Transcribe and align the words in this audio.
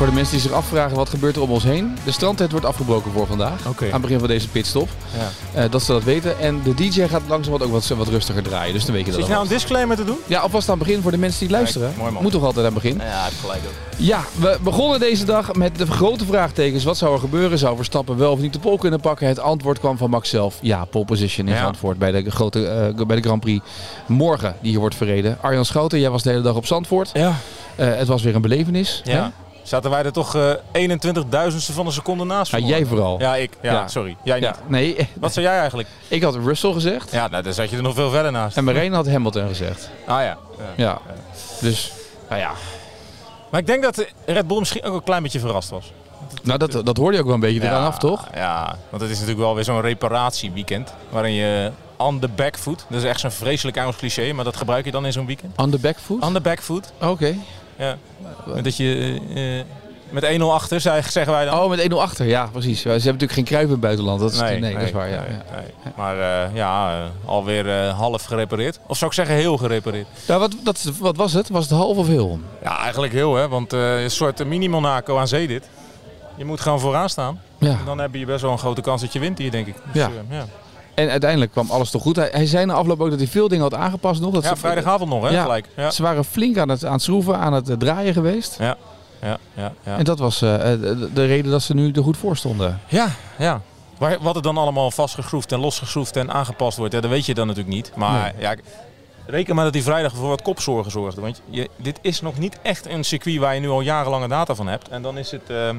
Voor 0.00 0.08
de 0.08 0.14
mensen 0.14 0.34
die 0.34 0.42
zich 0.42 0.52
afvragen 0.52 0.96
wat 0.96 1.08
gebeurt 1.08 1.36
er 1.36 1.42
om 1.42 1.50
ons 1.50 1.62
heen. 1.64 1.96
De 2.04 2.10
strandtent 2.12 2.50
wordt 2.50 2.66
afgebroken 2.66 3.12
voor 3.12 3.26
vandaag. 3.26 3.66
Aan 3.66 3.74
het 3.78 4.00
begin 4.00 4.18
van 4.18 4.28
deze 4.28 4.48
pitstop. 4.48 4.88
Ja. 5.18 5.62
Eh, 5.62 5.70
dat 5.70 5.82
ze 5.82 5.92
dat 5.92 6.04
weten. 6.04 6.38
En 6.38 6.60
de 6.62 6.74
DJ 6.74 7.06
gaat 7.06 7.22
langzaam 7.28 7.52
wat 7.52 7.62
ook 7.62 7.70
wat, 7.70 7.86
wat 7.88 8.08
rustiger 8.08 8.42
draaien. 8.42 8.74
Dus 8.74 8.84
dan 8.84 8.94
weet 8.94 9.04
je 9.04 9.10
dat 9.10 9.20
Zit 9.20 9.28
je 9.28 9.32
nou 9.34 9.44
een 9.46 9.52
disclaimer 9.52 9.96
te 9.96 10.04
doen? 10.04 10.16
Ja, 10.26 10.40
alvast 10.40 10.68
aan 10.68 10.78
het 10.78 10.86
begin 10.86 11.02
voor 11.02 11.10
de 11.10 11.18
mensen 11.18 11.40
die 11.40 11.50
luisteren. 11.50 11.86
Kijk, 11.88 11.98
mooi 12.00 12.12
man. 12.12 12.22
Moet 12.22 12.32
toch 12.32 12.44
altijd 12.44 12.66
aan 12.66 12.72
het 12.72 12.82
begin. 12.82 12.98
Ja, 12.98 13.24
het 13.24 13.32
gelijk 13.40 13.60
ook. 13.66 13.72
Ja, 13.96 14.20
we 14.40 14.58
begonnen 14.62 15.00
deze 15.00 15.24
dag 15.24 15.54
met 15.54 15.78
de 15.78 15.86
grote 15.86 16.24
vraagtekens. 16.24 16.84
Wat 16.84 16.96
zou 16.96 17.14
er 17.14 17.20
gebeuren? 17.20 17.58
Zou 17.58 17.76
Verstappen 17.76 18.16
wel 18.16 18.32
of 18.32 18.38
niet 18.40 18.52
de 18.52 18.58
pole 18.58 18.78
kunnen 18.78 19.00
pakken? 19.00 19.26
Het 19.28 19.38
antwoord 19.38 19.78
kwam 19.78 19.96
van 19.96 20.10
Max 20.10 20.28
zelf. 20.30 20.58
Ja, 20.60 20.84
pole 20.84 21.04
position 21.04 21.48
in 21.48 21.54
Ja. 21.54 21.60
Zandvoort 21.60 21.98
bij 21.98 22.12
de, 22.12 22.30
grote, 22.30 22.66
eh, 22.66 23.06
bij 23.06 23.16
de 23.16 23.22
Grand 23.22 23.40
Prix 23.40 23.64
morgen 24.06 24.54
die 24.60 24.70
hier 24.70 24.80
wordt 24.80 24.94
verreden. 24.94 25.38
Arjan 25.40 25.64
Schouten, 25.64 26.00
jij 26.00 26.10
was 26.10 26.22
de 26.22 26.30
hele 26.30 26.42
dag 26.42 26.54
op 26.54 26.66
Zandvoort. 26.66 27.10
Ja. 27.12 27.34
Eh, 27.76 27.96
het 27.96 28.06
was 28.08 28.22
weer 28.22 28.34
een 28.34 28.42
belevenis. 28.42 29.02
hè? 29.04 29.22
Zaten 29.62 29.90
wij 29.90 30.02
er 30.04 30.12
toch 30.12 30.34
eh 30.34 30.50
21.000ste 30.72 31.72
van 31.72 31.86
een 31.86 31.92
seconde 31.92 32.24
naast? 32.24 32.50
Ja, 32.52 32.58
jij 32.58 32.84
vooral. 32.86 33.18
Ja, 33.20 33.36
ik. 33.36 33.50
Ja, 33.62 33.72
Ja. 33.72 33.88
sorry. 33.88 34.16
Jij 34.24 34.40
niet. 34.40 34.50
Nee, 34.66 35.08
Wat 35.20 35.32
zei 35.32 35.46
jij 35.46 35.58
eigenlijk? 35.58 35.88
ik 36.08 36.22
had 36.22 36.34
Russell 36.34 36.72
gezegd. 36.72 37.12
Ja, 37.12 37.28
nou, 37.28 37.42
dan 37.42 37.52
zat 37.52 37.70
je 37.70 37.76
er 37.76 37.82
nog 37.82 37.94
veel 37.94 38.10
verder 38.10 38.32
naast. 38.32 38.56
En 38.56 38.64
Marijn 38.64 38.92
had 38.92 39.06
Hamilton 39.08 39.48
gezegd. 39.48 39.90
Ah 40.06 40.22
ja. 40.22 40.38
ja. 40.76 40.98
Dus, 41.60 41.92
nou 42.28 42.40
ja. 42.40 42.50
Maar 43.50 43.60
ik 43.60 43.66
denk 43.66 43.82
dat 43.82 44.06
Red 44.26 44.46
Bull 44.46 44.58
misschien 44.58 44.82
ook 44.84 44.94
een 44.94 45.02
klein 45.02 45.22
beetje 45.22 45.40
verrast 45.40 45.70
was. 45.70 45.92
Nou, 46.42 46.58
dat, 46.58 46.72
dat 46.86 46.96
hoorde 46.96 47.12
je 47.14 47.18
ook 47.20 47.26
wel 47.26 47.34
een 47.34 47.40
beetje 47.40 47.62
eraan 47.62 47.86
af, 47.86 47.98
toch? 47.98 48.28
Ja, 48.34 48.76
want 48.90 49.02
het 49.02 49.10
is 49.10 49.18
natuurlijk 49.18 49.44
wel 49.44 49.54
weer 49.54 49.64
zo'n 49.64 49.80
reparatieweekend. 49.80 50.94
Waarin 51.08 51.32
je 51.32 51.70
on 51.96 52.18
the 52.20 52.28
back 52.28 52.56
foot, 52.58 52.84
dat 52.88 52.98
is 53.02 53.08
echt 53.08 53.20
zo'n 53.20 53.30
vreselijk 53.30 53.76
Engels 53.76 53.96
cliché, 53.96 54.32
maar 54.32 54.44
dat 54.44 54.56
gebruik 54.56 54.84
je 54.84 54.90
dan 54.90 55.06
in 55.06 55.12
zo'n 55.12 55.26
weekend. 55.26 55.56
On 55.56 55.70
the 55.70 55.78
back 55.78 55.98
foot? 55.98 56.22
On 56.22 56.32
the 56.32 56.40
back 56.40 56.60
foot, 56.60 56.92
Oké. 57.00 57.36
Ja. 57.80 57.96
Dat 58.62 58.76
je 58.76 59.20
eh, 59.34 59.58
eh, 59.58 59.64
met 60.10 60.24
1-0 60.24 60.42
achter, 60.52 60.80
zeggen 60.80 61.32
wij 61.32 61.44
dan. 61.44 61.58
Oh, 61.58 61.68
met 61.68 61.80
1-0 61.90 61.94
achter. 62.00 62.26
Ja, 62.26 62.46
precies. 62.52 62.80
Ze 62.80 62.88
hebben 62.88 63.02
natuurlijk 63.02 63.32
geen 63.32 63.44
kruip 63.44 63.64
in 63.64 63.70
het 63.70 63.80
buitenland. 63.80 64.20
Dat 64.20 64.32
is, 64.32 64.40
nee, 64.40 64.60
dat 64.60 64.82
is 64.82 64.90
waar. 64.90 65.08
Ja, 65.08 65.20
nee, 65.20 65.30
ja. 65.30 65.60
nee. 65.60 65.92
Maar 65.96 66.44
eh, 66.44 66.54
ja, 66.54 67.02
alweer 67.24 67.88
half 67.88 68.24
gerepareerd. 68.24 68.78
Of 68.86 68.96
zou 68.96 69.10
ik 69.10 69.16
zeggen 69.16 69.34
heel 69.34 69.56
gerepareerd? 69.56 70.06
Ja, 70.26 70.38
wat, 70.38 70.54
dat, 70.64 70.90
wat 70.98 71.16
was 71.16 71.32
het? 71.32 71.48
Was 71.48 71.64
het 71.64 71.78
half 71.78 71.96
of 71.96 72.06
heel? 72.06 72.38
Ja, 72.62 72.78
eigenlijk 72.78 73.12
heel 73.12 73.34
hè, 73.34 73.48
want 73.48 73.72
een 73.72 74.10
soort 74.10 74.44
mini-Monaco 74.46 75.18
aan 75.18 75.28
zee 75.28 75.46
dit. 75.46 75.68
Je 76.36 76.44
moet 76.44 76.60
gewoon 76.60 76.80
vooraan 76.80 77.08
staan. 77.08 77.40
Ja. 77.58 77.70
En 77.70 77.84
dan 77.84 77.98
heb 77.98 78.14
je 78.14 78.26
best 78.26 78.42
wel 78.42 78.52
een 78.52 78.58
grote 78.58 78.80
kans 78.80 79.00
dat 79.00 79.12
je 79.12 79.18
wint 79.18 79.38
hier, 79.38 79.50
denk 79.50 79.66
ik. 79.66 79.74
Dus, 79.92 80.02
Ja. 80.02 80.10
ja. 80.30 80.46
En 80.94 81.10
uiteindelijk 81.10 81.52
kwam 81.52 81.70
alles 81.70 81.90
toch 81.90 82.02
goed. 82.02 82.16
Hij, 82.16 82.28
hij 82.32 82.46
zei 82.46 82.66
na 82.66 82.74
afloop 82.74 83.00
ook 83.00 83.10
dat 83.10 83.18
hij 83.18 83.28
veel 83.28 83.48
dingen 83.48 83.64
had 83.64 83.74
aangepast 83.74 84.20
nog. 84.20 84.32
Dat 84.32 84.42
ja, 84.42 84.48
ze, 84.48 84.56
vrijdagavond 84.56 85.10
nog 85.10 85.22
hè, 85.22 85.28
Ja. 85.30 85.42
gelijk. 85.42 85.68
Ja. 85.76 85.90
Ze 85.90 86.02
waren 86.02 86.24
flink 86.24 86.58
aan 86.58 86.68
het, 86.68 86.84
aan 86.84 86.92
het 86.92 87.02
schroeven, 87.02 87.38
aan 87.38 87.52
het 87.52 87.68
eh, 87.68 87.76
draaien 87.76 88.12
geweest. 88.12 88.56
Ja, 88.58 88.76
ja, 89.22 89.38
ja. 89.54 89.72
Ja, 89.84 89.96
En 89.96 90.04
dat 90.04 90.18
was 90.18 90.42
eh, 90.42 90.58
de, 90.58 91.10
de 91.14 91.24
reden 91.26 91.50
dat 91.50 91.62
ze 91.62 91.74
nu 91.74 91.90
er 91.90 92.02
goed 92.02 92.16
voor 92.16 92.36
stonden. 92.36 92.80
ja. 92.88 93.08
ja. 93.38 93.60
Wat 94.20 94.36
er 94.36 94.42
dan 94.42 94.58
allemaal 94.58 94.90
vastgeschroefd 94.90 95.52
en 95.52 95.60
losgeschroefd 95.60 96.16
en 96.16 96.30
aangepast 96.32 96.78
wordt, 96.78 96.94
ja, 96.94 97.00
dat 97.00 97.10
weet 97.10 97.26
je 97.26 97.34
dan 97.34 97.46
natuurlijk 97.46 97.74
niet. 97.74 97.92
Maar 97.96 98.34
ja, 98.38 98.54
reken 99.26 99.54
maar 99.54 99.64
dat 99.64 99.72
die 99.72 99.82
vrijdag 99.82 100.12
voor 100.14 100.28
wat 100.28 100.42
kopzorgen 100.42 100.90
zorgde. 100.90 101.20
Want 101.20 101.40
je, 101.50 101.68
dit 101.76 101.98
is 102.02 102.20
nog 102.20 102.38
niet 102.38 102.58
echt 102.62 102.86
een 102.86 103.04
circuit 103.04 103.38
waar 103.38 103.54
je 103.54 103.60
nu 103.60 103.68
al 103.68 103.80
jarenlange 103.80 104.28
data 104.28 104.54
van 104.54 104.66
hebt. 104.68 104.88
En 104.88 105.02
dan 105.02 105.18
is 105.18 105.30
het, 105.30 105.42
ehm, 105.50 105.76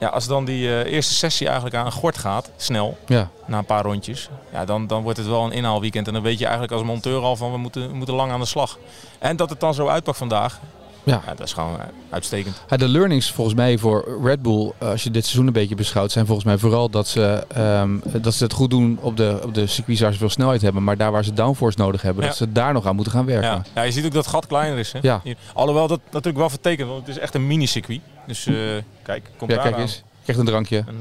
ja, 0.00 0.08
als 0.08 0.26
dan 0.26 0.44
die 0.44 0.68
eh, 0.82 0.92
eerste 0.92 1.14
sessie 1.14 1.46
eigenlijk 1.46 1.76
aan 1.76 1.86
een 1.86 1.92
gort 1.92 2.18
gaat, 2.18 2.50
snel, 2.56 2.96
Ja. 3.06 3.28
na 3.46 3.58
een 3.58 3.64
paar 3.64 3.82
rondjes, 3.84 4.28
ja, 4.52 4.64
dan, 4.64 4.86
dan 4.86 5.02
wordt 5.02 5.18
het 5.18 5.26
wel 5.28 5.44
een 5.44 5.52
inhaalweekend. 5.52 6.06
En 6.06 6.12
dan 6.12 6.22
weet 6.22 6.38
je 6.38 6.44
eigenlijk 6.44 6.72
als 6.74 6.82
monteur 6.82 7.20
al 7.22 7.36
van 7.36 7.52
we 7.52 7.58
moeten, 7.58 7.88
we 7.90 7.94
moeten 7.96 8.14
lang 8.14 8.32
aan 8.32 8.40
de 8.40 8.46
slag. 8.46 8.78
En 9.18 9.36
dat 9.36 9.50
het 9.50 9.60
dan 9.60 9.74
zo 9.74 9.86
uitpakt 9.88 10.18
vandaag, 10.18 10.60
Ja. 11.06 11.22
ja, 11.26 11.34
dat 11.34 11.46
is 11.46 11.52
gewoon 11.52 11.78
eh, 11.80 11.86
uitstekend. 12.10 12.62
Ja, 12.68 12.76
de 12.76 12.88
learnings 12.88 13.30
volgens 13.32 13.56
mij 13.56 13.78
voor 13.78 14.18
Red 14.22 14.42
Bull, 14.42 14.72
eh, 14.78 14.88
als 14.88 15.02
je 15.02 15.10
dit 15.10 15.24
seizoen 15.24 15.46
een 15.46 15.52
beetje 15.52 15.74
beschouwt, 15.74 16.12
zijn 16.12 16.26
volgens 16.26 16.46
mij 16.46 16.58
vooral 16.58 16.88
dat 16.90 17.08
ze, 17.08 17.44
ehm, 17.48 17.98
dat 18.22 18.34
ze 18.34 18.44
het 18.44 18.52
goed 18.52 18.70
doen 18.70 18.98
op 19.00 19.16
de, 19.16 19.40
op 19.44 19.54
de 19.54 19.66
circuits 19.66 20.00
waar 20.00 20.12
ze 20.12 20.18
veel 20.18 20.28
snelheid 20.30 20.62
hebben. 20.62 20.82
Maar 20.84 20.96
daar 20.96 21.12
waar 21.12 21.24
ze 21.24 21.32
downforce 21.32 21.78
nodig 21.78 22.02
hebben, 22.02 22.22
Ja. 22.22 22.28
dat 22.28 22.38
ze 22.38 22.52
daar 22.52 22.72
nog 22.72 22.86
aan 22.86 22.94
moeten 22.94 23.12
gaan 23.12 23.24
werken. 23.26 23.48
Ja. 23.50 23.62
ja, 23.74 23.82
je 23.82 23.92
ziet 23.92 24.04
ook 24.04 24.12
dat 24.12 24.24
het 24.24 24.34
gat 24.34 24.46
kleiner 24.46 24.78
is. 24.78 24.92
Hè? 24.92 24.98
Ja. 25.02 25.20
Hier. 25.24 25.36
Alhoewel 25.54 25.86
dat 25.88 26.00
natuurlijk 26.10 26.36
wel 26.36 26.50
vertekent, 26.50 26.88
want 26.88 27.06
het 27.06 27.16
is 27.16 27.22
echt 27.22 27.34
een 27.34 27.46
mini-circuit. 27.46 28.00
Dus 28.26 28.46
eh, 28.46 28.54
kijk, 29.02 29.30
komt 29.36 29.50
Ja, 29.50 29.56
daar 29.56 29.64
kijk 29.64 29.74
aan. 29.76 29.80
eens. 29.80 30.02
Echt 30.24 30.38
een 30.38 30.44
drankje. 30.44 30.84
Een, 30.86 31.00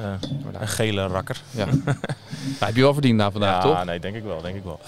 een 0.62 0.68
gele 0.68 1.08
rakker. 1.08 1.42
Ja. 1.52 1.66
Nou, 2.46 2.66
heb 2.66 2.76
je 2.76 2.82
wel 2.82 2.94
verdiend 2.94 3.18
na 3.18 3.32
vandaag, 3.32 3.64
ja, 3.64 3.70
toch? 3.76 3.86
nee, 3.86 4.00
denk 4.00 4.16
ik 4.16 4.24
wel, 4.24 4.42
denk 4.42 4.56
ik 4.56 4.64
wel. 4.64 4.80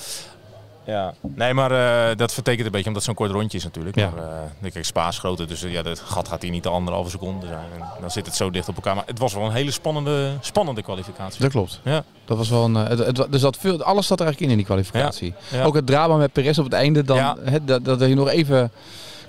Ja, 0.87 1.13
nee, 1.35 1.53
maar 1.53 1.71
eh, 1.71 2.17
dat 2.17 2.33
vertekent 2.33 2.65
een 2.65 2.71
beetje 2.71 2.87
omdat 2.87 3.05
het 3.05 3.15
zo'n 3.15 3.25
kort 3.25 3.31
rondje 3.37 3.57
is 3.57 3.63
natuurlijk. 3.63 3.95
Ja. 3.95 4.09
Maar 4.15 4.23
uh, 4.63 4.71
kijk, 4.71 4.85
Spa 4.85 5.07
is 5.07 5.19
groter, 5.19 5.47
dus 5.47 5.63
eh, 5.63 5.71
ja, 5.71 5.81
het 5.81 5.99
gat 5.99 6.27
gaat 6.27 6.41
hier 6.41 6.51
niet 6.51 6.63
de 6.63 6.69
anderhalve 6.69 7.09
seconde 7.09 7.45
zijn. 7.47 7.59
En 7.79 8.01
dan 8.01 8.11
zit 8.11 8.25
het 8.25 8.35
zo 8.35 8.49
dicht 8.49 8.67
op 8.69 8.75
elkaar. 8.75 8.95
Maar 8.95 9.03
het 9.05 9.19
was 9.19 9.33
wel 9.33 9.43
een 9.43 9.51
hele 9.51 9.71
spannende, 9.71 10.31
spannende 10.39 10.81
kwalificatie. 10.81 11.41
Dat 11.41 11.51
klopt. 11.51 11.79
Ja. 11.83 12.03
Dat 12.25 12.37
was 12.37 12.49
wel 12.49 12.63
een, 12.63 12.75
eh, 12.75 12.87
het, 12.87 12.99
het, 13.17 13.33
er 13.33 13.39
zat 13.39 13.57
veel, 13.57 13.83
alles 13.83 14.07
zat 14.07 14.19
er 14.19 14.25
eigenlijk 14.25 14.39
in 14.39 14.49
in 14.49 14.57
die 14.57 14.65
kwalificatie. 14.65 15.33
Ja. 15.51 15.63
Ook 15.63 15.75
het 15.75 15.85
drama 15.85 16.15
met 16.15 16.31
Perez 16.31 16.57
op 16.57 16.63
het 16.63 16.73
einde, 16.73 17.03
dan, 17.03 17.17
Ja. 17.17 17.37
hè, 17.43 17.63
dat, 17.65 17.85
dat 17.85 17.99
je 17.99 18.15
nog 18.15 18.29
even 18.29 18.71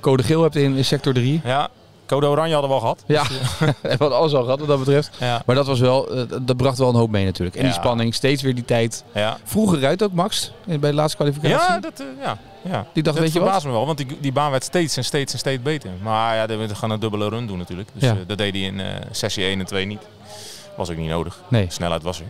code 0.01 0.23
geel 0.23 0.43
hebt 0.43 0.57
in, 0.57 0.77
in 0.77 0.85
sector 0.85 1.13
3. 1.13 1.41
Ja, 1.45 1.69
code 2.09 2.27
oranje 2.27 2.53
hadden 2.53 2.71
we 2.71 2.77
al 2.77 2.81
gehad. 2.83 3.05
Ja, 3.07 3.23
we 3.83 3.89
hadden 3.99 4.17
alles 4.17 4.35
al 4.35 4.43
gehad 4.43 4.59
wat 4.59 4.69
dat 4.69 4.79
betreft. 4.79 5.11
Ja. 5.21 5.43
Maar 5.47 5.57
dat, 5.57 5.67
was 5.67 5.81
wel, 5.81 6.11
eh, 6.15 6.23
dat 6.43 6.57
bracht 6.57 6.79
wel 6.79 6.89
een 6.89 6.95
hoop 6.95 7.11
mee 7.11 7.25
natuurlijk. 7.25 7.57
En 7.57 7.65
die 7.65 7.73
spanning, 7.73 8.15
steeds 8.15 8.43
weer 8.43 8.55
die 8.55 8.65
tijd. 8.65 9.05
Ja, 9.15 9.39
Vroeger 9.45 9.87
uit 9.87 10.03
ook, 10.03 10.13
Max, 10.13 10.53
bij 10.65 10.79
de 10.79 10.95
laatste 10.95 11.17
kwalificatie. 11.17 11.59
ja, 11.73 11.79
dat, 11.81 12.01
eh, 12.01 12.07
ja, 12.23 12.39
ja. 12.63 12.87
Die 12.93 13.03
dacht, 13.03 13.17
dat 13.17 13.25
weet 13.25 13.35
je 13.35 13.41
wat? 13.41 13.65
me 13.65 13.71
wel, 13.71 13.87
want 13.87 13.99
die, 13.99 14.07
die 14.21 14.33
baan 14.33 14.51
werd 14.51 14.65
steeds 14.65 14.97
en 14.97 15.05
steeds 15.05 15.33
en 15.33 15.39
steeds 15.39 15.63
beter. 15.63 15.91
Maar 16.03 16.37
ja, 16.37 16.47
we 16.59 16.75
gaan 16.75 16.91
een 16.91 17.01
dubbele 17.01 17.29
run 17.29 17.47
doen 17.47 17.59
natuurlijk. 17.59 17.89
Dus 17.93 18.03
Ja. 18.03 18.11
eh, 18.11 18.17
dat 18.27 18.39
deed 18.39 18.53
hij 18.55 18.63
in 18.63 18.81
eh, 18.81 18.87
sessie 19.11 19.45
1 19.45 19.61
en 19.61 19.67
2 19.67 19.85
niet. 19.85 20.03
Was 20.77 20.91
ook 20.91 20.97
niet 20.97 21.09
nodig. 21.11 21.41
Nee. 21.49 21.67
Snelheid 21.69 22.03
was 22.03 22.21
er. 22.21 22.27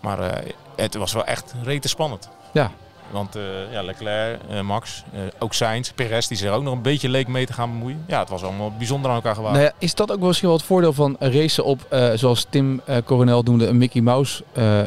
Maar 0.00 0.18
eh, 0.20 0.50
het 0.76 0.94
was 0.94 1.12
wel 1.12 1.24
echt 1.24 1.54
rete 1.62 1.88
spannend. 1.88 2.28
Ja. 2.52 2.70
Want 3.12 3.36
eh, 3.36 3.42
ja, 3.72 3.82
Leclerc, 3.82 4.40
eh, 4.48 4.60
Max, 4.60 5.02
eh, 5.12 5.20
ook 5.38 5.54
Sainz, 5.54 5.90
Perez, 5.90 6.26
die 6.26 6.36
zich 6.36 6.50
ook 6.50 6.62
nog 6.62 6.74
een 6.74 6.82
beetje 6.82 7.08
leek 7.08 7.28
mee 7.28 7.46
te 7.46 7.52
gaan 7.52 7.70
bemoeien. 7.70 8.04
Ja, 8.06 8.18
het 8.18 8.28
was 8.28 8.42
allemaal 8.42 8.72
bijzonder 8.78 9.10
aan 9.10 9.16
elkaar 9.16 9.34
gewaagd. 9.34 9.54
Nou 9.54 9.66
ja, 9.66 9.72
is 9.78 9.94
dat 9.94 10.12
ook 10.12 10.20
misschien 10.20 10.48
wel 10.48 10.56
het 10.56 10.66
voordeel 10.66 10.92
van 10.92 11.16
racen 11.18 11.64
op, 11.64 11.86
zoals 12.14 12.46
Tim 12.50 12.80
Coronel 13.04 13.42
noemde, 13.42 13.66
een 13.66 13.78
Mickey 13.78 14.00
Mouse 14.00 14.44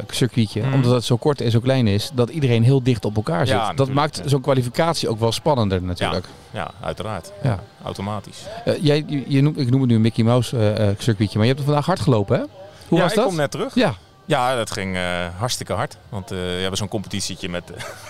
circuitje? 0.07 0.61
Mhm. 0.61 0.73
Omdat 0.73 0.91
het 0.91 1.03
zo 1.03 1.15
kort 1.17 1.41
en 1.41 1.51
zo 1.51 1.59
klein 1.59 1.87
is, 1.87 2.11
dat 2.13 2.29
iedereen 2.29 2.63
heel 2.63 2.83
dicht 2.83 3.05
op 3.05 3.15
elkaar 3.15 3.47
zit. 3.47 3.59
dat 3.75 3.89
maakt 3.89 4.21
zo'n 4.25 4.41
kwalificatie 4.41 5.09
ook 5.09 5.19
wel 5.19 5.31
spannender 5.31 5.83
natuurlijk. 5.83 6.27
Ja, 6.51 6.71
uiteraard. 6.81 7.31
Ja. 7.43 7.59
Automatisch. 7.83 8.45
Jij, 8.81 9.03
je, 9.07 9.23
je 9.27 9.41
noemt, 9.41 9.59
ik 9.59 9.69
noem 9.69 9.79
het 9.79 9.89
nu 9.89 9.95
een 9.95 10.01
Mickey 10.01 10.23
Mouse 10.23 10.95
circuitje, 10.97 11.37
maar 11.37 11.47
je 11.47 11.53
hebt 11.53 11.59
er 11.59 11.65
vandaag 11.65 11.85
hard 11.85 11.99
gelopen 11.99 12.37
hè? 12.37 12.43
Hoe 12.87 12.97
ja, 12.97 13.03
was 13.03 13.11
ik 13.11 13.17
dat? 13.17 13.27
kom 13.27 13.35
net 13.35 13.51
terug. 13.51 13.75
Ja, 13.75 13.95
Ja, 14.25 14.55
dat 14.55 14.71
ging 14.71 14.95
eh, 14.95 15.27
hartstikke 15.37 15.73
hard. 15.73 15.97
Want 16.09 16.31
eh, 16.31 16.37
we 16.37 16.43
hebben 16.43 16.77
zo'n 16.77 16.87
competitietje 16.87 17.49
met, 17.49 17.63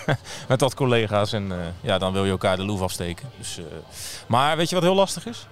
met 0.48 0.60
wat 0.60 0.74
collega's. 0.74 1.32
En 1.32 1.52
eh, 1.52 1.58
ja, 1.80 1.98
dan 1.98 2.12
wil 2.12 2.24
je 2.24 2.30
elkaar 2.30 2.56
de 2.56 2.64
loef 2.64 2.80
afsteken. 2.80 3.28
Dus, 3.38 3.60
maar 4.26 4.56
weet 4.56 4.68
je 4.68 4.74
wat 4.74 4.84
heel 4.84 4.94
lastig 4.94 5.26
is? 5.26 5.46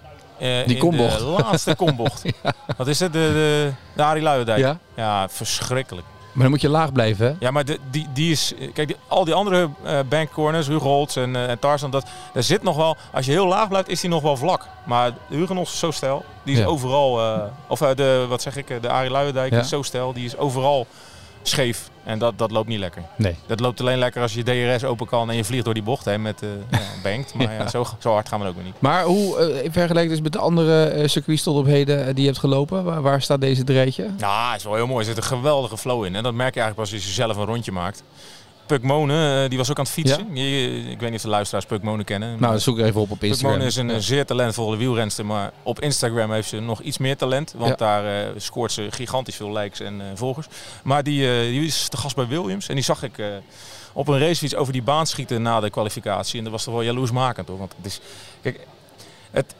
Die 0.67 0.77
kombocht. 0.79 1.19
De 1.19 1.25
laatste 1.25 1.75
kombocht. 1.77 2.23
Wat 2.77 2.87
is 2.87 3.01
het? 3.01 3.13
De, 3.13 3.19
de, 3.19 3.73
de 3.97 4.03
Arie 4.03 4.23
Luijendijk. 4.23 4.59
ja, 4.59 4.79
Ja, 4.97 5.29
verschrikkelijk. 5.29 6.07
Maar 6.35 6.43
dan 6.43 6.51
moet 6.51 6.61
je 6.61 6.69
laag 6.69 6.93
blijven 6.93 7.27
hè? 7.27 7.35
Ja, 7.39 7.51
maar 7.51 7.65
de, 7.65 7.79
die, 7.91 8.07
die 8.15 8.31
is... 8.31 8.55
Kijk, 8.73 8.87
die- 8.89 8.97
al 9.09 9.25
die 9.25 9.35
andere 9.35 9.69
eh 9.85 9.99
bankcorners, 10.09 10.67
Hugo 10.67 10.89
Holtz 10.89 11.17
en, 11.17 11.37
eh, 11.37 11.51
en 11.51 11.59
Tarzan, 11.59 11.91
dat, 11.91 12.07
daar 12.33 12.43
zit 12.43 12.63
nog 12.63 12.77
wel... 12.77 12.97
Als 13.13 13.27
je 13.27 13.33
heel 13.33 13.47
laag 13.47 13.69
blijft, 13.69 13.89
is 13.89 14.01
die 14.01 14.11
nog 14.11 14.23
wel 14.23 14.37
vlak. 14.37 14.67
Maar 14.85 15.13
Hugenos 15.29 15.73
is 15.73 15.79
zo 15.79 15.91
stijl. 15.91 16.25
Die 16.43 16.55
is 16.55 16.61
Ja. 16.61 16.67
overal... 16.67 17.21
eh, 17.21 17.43
of 17.67 17.79
de, 17.79 18.27
wat 18.29 18.43
zeg 18.43 18.57
ik, 18.57 18.83
de 18.83 18.89
Arie 18.89 19.11
Luijendijk 19.11 19.53
Ja. 19.53 19.61
is 19.61 19.69
zo 19.69 19.83
stijl. 19.83 20.13
Die 20.13 20.25
is 20.25 20.37
overal 20.37 20.87
scheef. 21.49 21.91
En 22.05 22.19
dat, 22.19 22.39
dat 22.39 22.51
loopt 22.51 22.69
niet 22.69 22.79
lekker. 22.79 23.03
Nee. 23.17 23.37
Dat 23.47 23.61
loopt 23.61 23.81
alleen 23.81 23.99
lekker 23.99 24.23
als 24.23 24.35
je 24.35 24.43
DRS 24.43 24.85
open 24.85 25.07
kan 25.07 25.31
en 25.31 25.37
je 25.37 25.45
vliegt 25.45 25.65
door 25.65 25.75
die 25.75 25.83
bocht 25.83 26.05
hè, 26.05 26.19
met 26.19 26.43
eh 26.43 26.49
ja, 26.71 26.79
bankt. 27.03 27.35
Maar 27.35 27.53
ja, 27.53 27.69
zo, 27.69 27.87
zo 27.99 28.13
hard 28.13 28.29
gaan 28.29 28.41
we 28.41 28.47
ook 28.47 28.55
weer 28.55 28.65
niet. 28.65 28.81
Maar 28.81 29.05
hoe, 29.05 29.39
eh, 29.39 29.65
in 29.65 29.73
vergelijking 29.73 30.13
dus 30.13 30.23
met 30.23 30.33
de 30.33 30.39
andere 30.39 30.85
eh, 30.85 31.09
circuits 31.09 31.43
tot 31.43 31.57
op 31.57 31.67
heden 31.67 32.07
die 32.15 32.25
je 32.25 32.29
hebt 32.31 32.41
gelopen, 32.41 32.85
waar, 32.85 33.03
waar 33.03 33.23
staat 33.23 33.41
deze 33.41 33.65
dreitje? 33.65 34.07
Ja, 34.19 34.51
het 34.51 34.59
is 34.59 34.65
wel 34.65 34.75
heel 34.75 34.87
mooi. 34.87 34.99
Er 34.99 35.05
zit 35.05 35.17
een 35.17 35.23
geweldige 35.23 35.79
flow 35.79 36.05
in. 36.05 36.15
En 36.15 36.23
dat 36.23 36.35
merk 36.35 36.55
je 36.55 36.61
eigenlijk 36.61 36.91
pas 36.91 37.01
als 37.01 37.07
je 37.07 37.13
zelf 37.23 37.37
een 37.37 37.45
rondje 37.45 37.73
maakt. 37.73 38.03
Puk 38.67 38.83
Monen, 38.83 39.43
eh, 39.43 39.49
die 39.49 39.59
was 39.59 39.71
ook 39.71 39.79
aan 39.79 39.85
het 39.85 39.93
fietsen. 39.93 40.37
Je- 40.37 40.79
ik 40.91 41.01
weet 41.01 41.09
niet 41.09 41.15
of 41.19 41.23
de 41.23 41.29
luisteraars 41.29 41.65
Puk 41.67 41.83
Monen 41.83 42.05
kennen. 42.05 42.41
Nou, 42.41 42.59
zoek 42.59 42.79
even 42.79 43.01
op 43.01 43.11
op 43.11 43.19
Puk 43.19 43.29
Instagram. 43.29 43.51
Monen 43.53 43.67
is 43.67 43.77
een 43.77 43.91
eh, 43.91 43.97
zeer 43.99 44.27
talentvolle 44.27 44.77
wielrenster, 44.77 45.27
maar 45.27 45.53
op 45.63 45.81
Instagram 45.81 46.33
heeft 46.33 46.49
ze 46.49 46.61
nog 46.61 46.81
iets 46.81 46.99
meer 46.99 47.17
talent. 47.17 47.55
Want 47.57 47.71
Ja. 47.71 47.77
daar 47.77 48.05
eh, 48.25 48.31
scoort 48.37 48.73
ze 48.73 48.87
gigantisch 48.91 49.37
veel 49.37 49.53
likes 49.53 49.81
en 49.81 50.01
eh, 50.01 50.07
volgers. 50.15 50.47
Maar 50.83 51.03
die, 51.03 51.31
eh, 51.33 51.41
die 51.41 51.65
is 51.67 51.89
de 51.91 51.97
gast 51.97 52.17
bij 52.17 52.27
Williams 52.27 52.69
en 52.69 52.75
die 52.75 52.85
zag 52.85 53.03
ik 53.03 53.19
eh, 53.19 53.27
op 53.93 54.09
een 54.09 54.19
racefiets 54.19 54.55
over 54.55 54.73
die 54.73 54.83
baan 54.83 55.07
schieten 55.07 55.43
na 55.43 55.61
de 55.61 55.71
kwalificatie. 55.71 56.39
En 56.39 56.45
dat 56.45 56.53
was 56.53 56.65
toch 56.65 56.75
wel 56.75 56.83
jaloersmakend 56.83 57.49
hoor. 57.49 57.59
Want 57.59 57.75
het 57.77 57.87
is, 57.87 58.01
kijk, 58.43 58.61
het, 59.31 59.55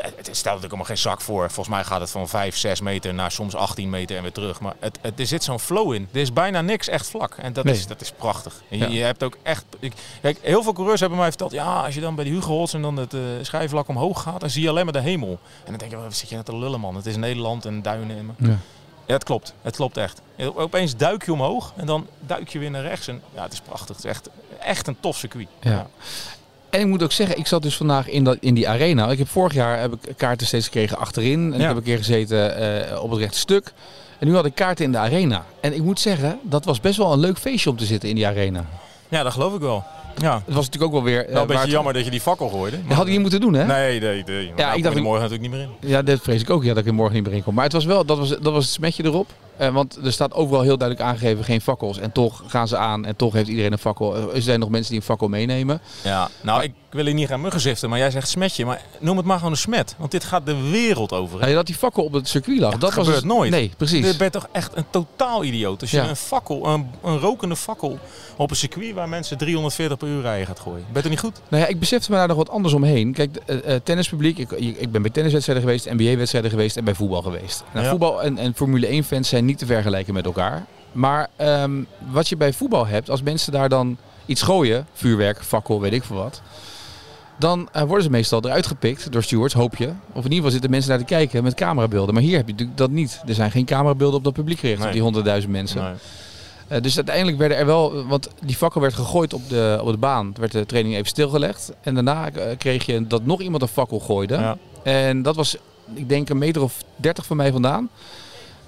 het 0.00 0.14
stelt 0.16 0.34
natuurlijk 0.44 0.64
allemaal 0.64 0.84
geen 0.84 0.98
zak 0.98 1.20
voor. 1.20 1.50
Volgens 1.50 1.68
mij 1.76 1.84
gaat 1.84 2.00
het 2.00 2.10
van 2.10 2.28
5, 2.28 2.56
6 2.56 2.80
meter 2.80 3.14
naar 3.14 3.30
soms 3.30 3.54
18 3.54 3.90
meter 3.90 4.16
en 4.16 4.22
weer 4.22 4.32
terug. 4.32 4.60
Maar 4.60 4.74
het, 4.78 4.98
het, 5.00 5.20
er 5.20 5.26
zit 5.26 5.44
zo'n 5.44 5.58
flow 5.60 5.92
in. 5.92 6.08
Er 6.12 6.20
is 6.20 6.32
bijna 6.32 6.60
niks 6.60 6.88
echt 6.88 7.06
vlak. 7.06 7.34
En 7.34 7.52
dat, 7.52 7.64
Nee. 7.64 7.74
is, 7.74 7.86
dat 7.86 8.00
is 8.00 8.10
prachtig. 8.12 8.62
Je, 8.68 8.78
Ja. 8.78 8.86
je 8.86 9.00
hebt 9.00 9.22
ook 9.22 9.36
echt... 9.42 9.64
Ik, 9.78 9.92
kijk, 10.22 10.38
heel 10.42 10.62
veel 10.62 10.72
coureurs 10.72 11.00
hebben 11.00 11.18
mij 11.18 11.28
verteld... 11.28 11.52
Ja, 11.52 11.82
als 11.84 11.94
je 11.94 12.00
dan 12.00 12.14
bij 12.14 12.24
de 12.24 12.30
Hugo 12.30 12.48
Holtz 12.48 12.74
en 12.74 12.82
dan 12.82 12.96
het 12.96 13.14
eh 13.14 13.20
schijfvlak 13.42 13.88
omhoog 13.88 14.22
gaat... 14.22 14.40
dan 14.40 14.50
zie 14.50 14.62
je 14.62 14.68
alleen 14.68 14.84
maar 14.84 14.92
de 14.92 15.00
hemel. 15.00 15.30
En 15.64 15.70
dan 15.70 15.76
denk 15.76 15.90
je, 15.90 15.96
wat 15.96 16.14
zit 16.14 16.28
je 16.28 16.36
net 16.36 16.44
te 16.44 16.56
lullen 16.56 16.80
man? 16.80 16.94
Het 16.96 17.06
is 17.06 17.16
Nederland 17.16 17.64
en 17.64 17.82
duinen. 17.82 18.16
En, 18.18 18.34
Ja. 18.48 18.56
ja, 19.06 19.14
het 19.14 19.24
klopt. 19.24 19.54
Het 19.62 19.76
klopt 19.76 19.96
echt. 19.96 20.20
En 20.36 20.56
Opeens 20.56 20.96
duik 20.96 21.24
je 21.24 21.32
omhoog 21.32 21.72
en 21.76 21.86
dan 21.86 22.06
duik 22.20 22.48
je 22.48 22.58
weer 22.58 22.70
naar 22.70 22.82
rechts. 22.82 23.08
En 23.08 23.22
ja, 23.34 23.42
het 23.42 23.52
is 23.52 23.60
prachtig. 23.60 23.96
Het 23.96 24.04
is 24.04 24.10
echt, 24.10 24.28
echt 24.60 24.86
een 24.86 24.96
tof 25.00 25.16
circuit. 25.16 25.48
Ja. 25.60 25.86
En 26.72 26.80
ik 26.80 26.86
moet 26.86 27.02
ook 27.02 27.12
zeggen, 27.12 27.38
ik 27.38 27.46
zat 27.46 27.62
dus 27.62 27.76
vandaag 27.76 28.08
in, 28.08 28.24
dat, 28.24 28.36
in 28.40 28.54
die 28.54 28.68
arena. 28.68 29.10
Ik 29.10 29.18
heb 29.18 29.28
vorig 29.28 29.54
jaar 29.54 29.80
heb 29.80 29.92
ik 29.92 30.14
kaarten 30.16 30.46
steeds 30.46 30.64
gekregen 30.64 30.98
achterin. 30.98 31.52
En 31.54 31.60
ik 31.60 31.66
heb 31.66 31.76
een 31.76 31.82
keer 31.82 31.96
gezeten 31.96 32.56
eh, 32.90 33.02
op 33.02 33.10
het 33.10 33.20
rechte 33.20 33.38
stuk. 33.38 33.72
En 34.18 34.26
nu 34.28 34.34
had 34.34 34.44
ik 34.46 34.54
kaarten 34.54 34.84
in 34.84 34.92
de 34.92 34.98
arena. 34.98 35.44
En 35.60 35.74
ik 35.74 35.82
moet 35.82 36.00
zeggen, 36.00 36.38
dat 36.42 36.64
was 36.64 36.80
best 36.80 36.96
wel 36.96 37.12
een 37.12 37.18
leuk 37.18 37.38
feestje 37.38 37.70
om 37.70 37.76
te 37.76 37.84
zitten 37.84 38.08
in 38.08 38.14
die 38.14 38.26
arena. 38.26 38.64
ja, 39.08 39.22
dat 39.22 39.32
geloof 39.32 39.54
ik 39.54 39.60
wel. 39.60 39.84
Ja. 40.16 40.34
Het 40.44 40.54
was 40.54 40.64
natuurlijk 40.64 40.82
ook 40.82 40.92
wel 40.92 41.02
weer... 41.12 41.26
eh, 41.26 41.32
Wel 41.32 41.42
een 41.42 41.48
waar 41.48 41.56
beetje 41.56 41.72
jammer 41.72 41.92
dat 41.92 42.04
je 42.04 42.10
die 42.10 42.20
fakkel 42.20 42.48
gooide. 42.48 42.76
Dat 42.88 42.96
had 42.96 43.06
ik 43.06 43.12
niet 43.12 43.20
moeten 43.20 43.40
doen, 43.40 43.54
hè? 43.54 43.64
Nee, 43.66 44.00
nee, 44.00 44.22
nee. 44.26 44.46
Ja, 44.46 44.52
Ja, 44.56 44.70
ik 44.70 44.76
ik 44.76 44.82
dacht- 44.82 44.94
dacht 44.94 45.06
morgen 45.06 45.22
natuurlijk 45.30 45.50
niet 45.50 45.60
meer 45.60 45.68
in. 45.80 45.88
Ja, 45.88 46.02
dat 46.02 46.20
vrees 46.22 46.40
ik 46.40 46.50
ook, 46.50 46.62
ja, 46.62 46.68
dat 46.68 46.78
ik 46.82 46.86
er 46.86 46.94
morgen 46.94 47.14
niet 47.14 47.24
meer 47.24 47.34
in 47.34 47.42
kom. 47.42 47.54
Maar 47.54 47.64
het 47.64 47.72
was 47.72 47.84
wel, 47.84 48.04
dat 48.04 48.18
was, 48.18 48.28
dat 48.28 48.52
was 48.52 48.64
het 48.64 48.72
smetje 48.72 49.04
erop. 49.04 49.30
Eh, 49.56 49.68
want 49.74 49.98
er 50.04 50.12
staat 50.12 50.34
overal 50.34 50.62
heel 50.62 50.78
duidelijk 50.78 51.08
aangegeven, 51.08 51.44
geen 51.44 51.60
fakkels. 51.60 51.98
En 51.98 52.12
toch 52.12 52.42
gaan 52.46 52.68
ze 52.68 52.76
aan 52.76 53.04
en 53.04 53.16
toch 53.16 53.32
heeft 53.32 53.48
iedereen 53.48 53.72
een 53.72 53.78
fakkel. 53.78 54.16
Eh, 54.16 54.34
Er 54.34 54.42
zijn 54.42 54.60
nog 54.60 54.68
mensen 54.68 54.90
die 54.90 55.00
een 55.00 55.06
fakkel 55.06 55.28
meenemen. 55.28 55.80
Ja, 56.04 56.28
nou, 56.40 56.62
ik 56.62 56.72
wil 56.92 57.04
hier 57.04 57.14
niet 57.14 57.28
gaan 57.28 57.40
muggen 57.40 57.60
ziften, 57.60 57.88
maar 57.88 57.98
jij 57.98 58.10
zegt 58.10 58.28
smetje. 58.28 58.64
Maar 58.64 58.80
noem 58.98 59.16
het 59.16 59.26
maar 59.26 59.36
gewoon 59.36 59.52
een 59.52 59.58
smet. 59.58 59.94
Want 59.98 60.10
dit 60.10 60.24
gaat 60.24 60.46
de 60.46 60.56
wereld 60.70 61.12
over. 61.12 61.34
hè. 61.38 61.42
Nou, 61.44 61.54
dat 61.54 61.66
die 61.66 61.74
fakkel 61.74 62.04
op 62.04 62.12
het 62.12 62.28
circuit 62.28 62.58
lag, 62.58 62.72
Ja, 62.72 62.78
dat 62.78 62.94
was 62.94 63.04
gebeurt 63.04 63.22
dus- 63.22 63.32
nooit. 63.34 63.50
Nee, 63.50 63.70
precies. 63.76 64.06
Je 64.10 64.16
bent 64.16 64.32
toch 64.32 64.48
echt 64.52 64.76
een 64.76 64.84
totaal 64.90 65.44
idioot. 65.44 65.80
Als 65.80 65.90
je 65.90 65.96
Ja. 65.96 66.08
een 66.08 66.16
fakkel, 66.16 66.66
een, 66.66 66.90
een 67.04 67.18
rokende 67.18 67.56
fakkel 67.56 67.98
op 68.36 68.50
een 68.50 68.56
circuit 68.56 68.94
waar 68.94 69.08
mensen 69.08 69.38
340 69.38 69.98
per 69.98 70.08
uur 70.08 70.20
rijden 70.22 70.46
gaat 70.46 70.60
gooien. 70.60 70.84
Ben 70.92 71.02
je 71.02 71.08
niet 71.08 71.20
goed? 71.20 71.40
Nou 71.48 71.62
ja, 71.62 71.68
ik 71.68 71.78
besefte 71.78 72.10
me 72.10 72.16
daar 72.16 72.28
nog 72.28 72.36
wat 72.36 72.50
anders 72.50 72.74
omheen. 72.74 73.12
Kijk, 73.12 73.36
eh, 73.46 73.74
eh, 73.74 73.80
tennispubliek, 73.84 74.38
ik, 74.38 74.50
ik 74.50 74.90
ben 74.92 75.02
bij 75.02 75.10
tenniswedstrijden 75.10 75.64
geweest, 75.64 75.90
NBA-wedstrijden 75.90 76.50
geweest 76.50 76.76
en 76.76 76.84
bij 76.84 76.94
voetbal 76.94 77.22
geweest. 77.22 77.62
Nou, 77.72 77.84
Ja. 77.84 77.90
Voetbal 77.90 78.22
en, 78.22 78.38
en 78.38 78.54
Formule 78.54 78.86
1-fans 79.02 79.28
zijn 79.28 79.44
niet 79.44 79.58
te 79.58 79.66
vergelijken 79.66 80.14
met 80.14 80.24
elkaar. 80.24 80.64
Maar 80.92 81.28
ehm, 81.36 81.82
wat 82.10 82.28
je 82.28 82.36
bij 82.36 82.52
voetbal 82.52 82.86
hebt, 82.86 83.10
als 83.10 83.22
mensen 83.22 83.52
daar 83.52 83.68
dan 83.68 83.96
iets 84.26 84.42
gooien, 84.42 84.86
vuurwerk, 84.92 85.42
fakkel, 85.44 85.80
weet 85.80 85.92
ik 85.92 86.04
veel 86.04 86.16
wat. 86.16 86.42
Dan 87.38 87.68
eh, 87.72 87.82
worden 87.82 88.04
ze 88.04 88.10
meestal 88.10 88.44
eruit 88.44 88.66
gepikt 88.66 89.12
door 89.12 89.22
stewards, 89.22 89.54
hoop 89.54 89.76
je. 89.76 89.86
Of 89.88 90.16
in 90.16 90.22
ieder 90.22 90.34
geval 90.34 90.50
zitten 90.50 90.70
mensen 90.70 90.90
naar 90.90 90.98
te 90.98 91.04
kijken 91.04 91.42
met 91.42 91.54
camerabeelden. 91.54 92.14
Maar 92.14 92.22
hier 92.22 92.36
heb 92.36 92.46
je 92.46 92.52
natuurlijk 92.52 92.78
dat 92.78 92.90
niet. 92.90 93.22
Er 93.26 93.34
zijn 93.34 93.50
geen 93.50 93.64
camerabeelden 93.64 94.18
op 94.18 94.24
dat 94.24 94.32
publiek 94.32 94.58
gericht, 94.58 94.84
op 94.84 94.92
die 94.92 95.02
honderdduizend 95.02 95.52
mensen. 95.52 95.82
Nee. 95.82 95.92
Eh, 96.68 96.82
dus 96.82 96.96
uiteindelijk 96.96 97.38
werden 97.38 97.56
er 97.56 97.66
wel, 97.66 98.06
want 98.06 98.28
die 98.44 98.56
fakkel 98.56 98.80
werd 98.80 98.94
gegooid 98.94 99.34
op 99.34 99.48
de, 99.48 99.78
op 99.82 99.90
de 99.90 99.96
baan. 99.96 100.24
Toen 100.24 100.40
werd 100.40 100.52
de 100.52 100.66
training 100.66 100.94
even 100.94 101.06
stilgelegd. 101.06 101.72
En 101.80 101.94
daarna 101.94 102.30
eh, 102.30 102.56
kreeg 102.58 102.86
je 102.86 103.06
dat 103.06 103.24
nog 103.24 103.40
iemand 103.40 103.62
een 103.62 103.68
fakkel 103.68 104.00
gooide. 104.00 104.34
Ja. 104.34 104.56
En 104.82 105.22
dat 105.22 105.36
was, 105.36 105.56
ik 105.94 106.08
denk, 106.08 106.28
een 106.28 106.38
meter 106.38 106.62
of 106.62 106.82
dertig 106.96 107.26
van 107.26 107.36
mij 107.36 107.52
vandaan. 107.52 107.88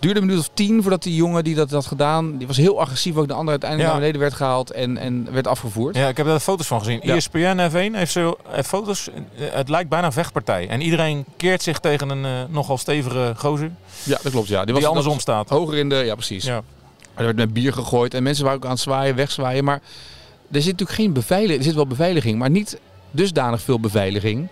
Duurde 0.04 0.20
een 0.20 0.26
minuut 0.26 0.40
of 0.40 0.50
tien 0.54 0.80
voordat 0.82 1.02
die 1.02 1.14
jongen 1.14 1.44
die 1.44 1.54
dat 1.54 1.70
had 1.70 1.86
gedaan, 1.86 2.36
die 2.38 2.46
was 2.46 2.56
heel 2.56 2.80
agressief, 2.80 3.16
ook 3.16 3.26
de 3.26 3.32
andere 3.32 3.50
uiteindelijk 3.50 3.90
Ja. 3.90 3.94
naar 3.96 4.00
beneden 4.06 4.20
werd 4.20 4.34
gehaald 4.34 4.70
en, 4.70 4.96
en 4.98 5.28
werd 5.32 5.46
afgevoerd. 5.46 5.96
Ja, 5.96 6.08
ik 6.08 6.16
heb 6.16 6.26
daar 6.26 6.40
foto's 6.40 6.66
van 6.66 6.78
gezien. 6.78 7.00
Ja. 7.02 7.14
ESPN 7.14 7.70
F1 7.70 7.96
heeft 7.96 8.12
zo 8.12 8.36
heeft 8.48 8.68
foto's. 8.68 9.08
eh, 9.08 9.44
Het 9.52 9.68
lijkt 9.68 9.88
bijna 9.88 10.06
een 10.06 10.12
vechtpartij. 10.12 10.68
En 10.68 10.80
iedereen 10.80 11.24
keert 11.36 11.62
zich 11.62 11.78
tegen 11.78 12.08
een 12.10 12.24
eh, 12.24 12.30
nogal 12.48 12.78
stevige 12.78 13.32
gozer 13.36 13.70
Ja, 14.02 14.18
dat 14.22 14.32
klopt. 14.32 14.48
Ja. 14.48 14.64
die, 14.64 14.74
was 14.74 14.84
andersom 14.84 15.12
dat 15.12 15.20
staat. 15.20 15.48
Hoger 15.48 15.76
in 15.76 15.88
de, 15.88 15.94
ja 15.94 16.14
precies. 16.14 16.44
Ja. 16.44 16.62
Er 17.14 17.24
werd 17.24 17.36
met 17.36 17.52
bier 17.52 17.72
gegooid 17.72 18.14
en 18.14 18.22
mensen 18.22 18.44
waren 18.44 18.58
ook 18.58 18.64
aan 18.64 18.70
het 18.70 18.80
zwaaien, 18.80 19.14
wegzwaaien. 19.16 19.64
Maar 19.64 19.80
er 20.50 20.62
zit 20.62 20.70
natuurlijk 20.72 20.98
geen 20.98 21.12
beveiliging. 21.12 21.58
Er 21.58 21.64
zit 21.64 21.74
wel 21.74 21.86
beveiliging, 21.86 22.38
maar 22.38 22.50
niet 22.50 22.78
dusdanig 23.10 23.60
veel 23.62 23.80
beveiliging 23.80 24.48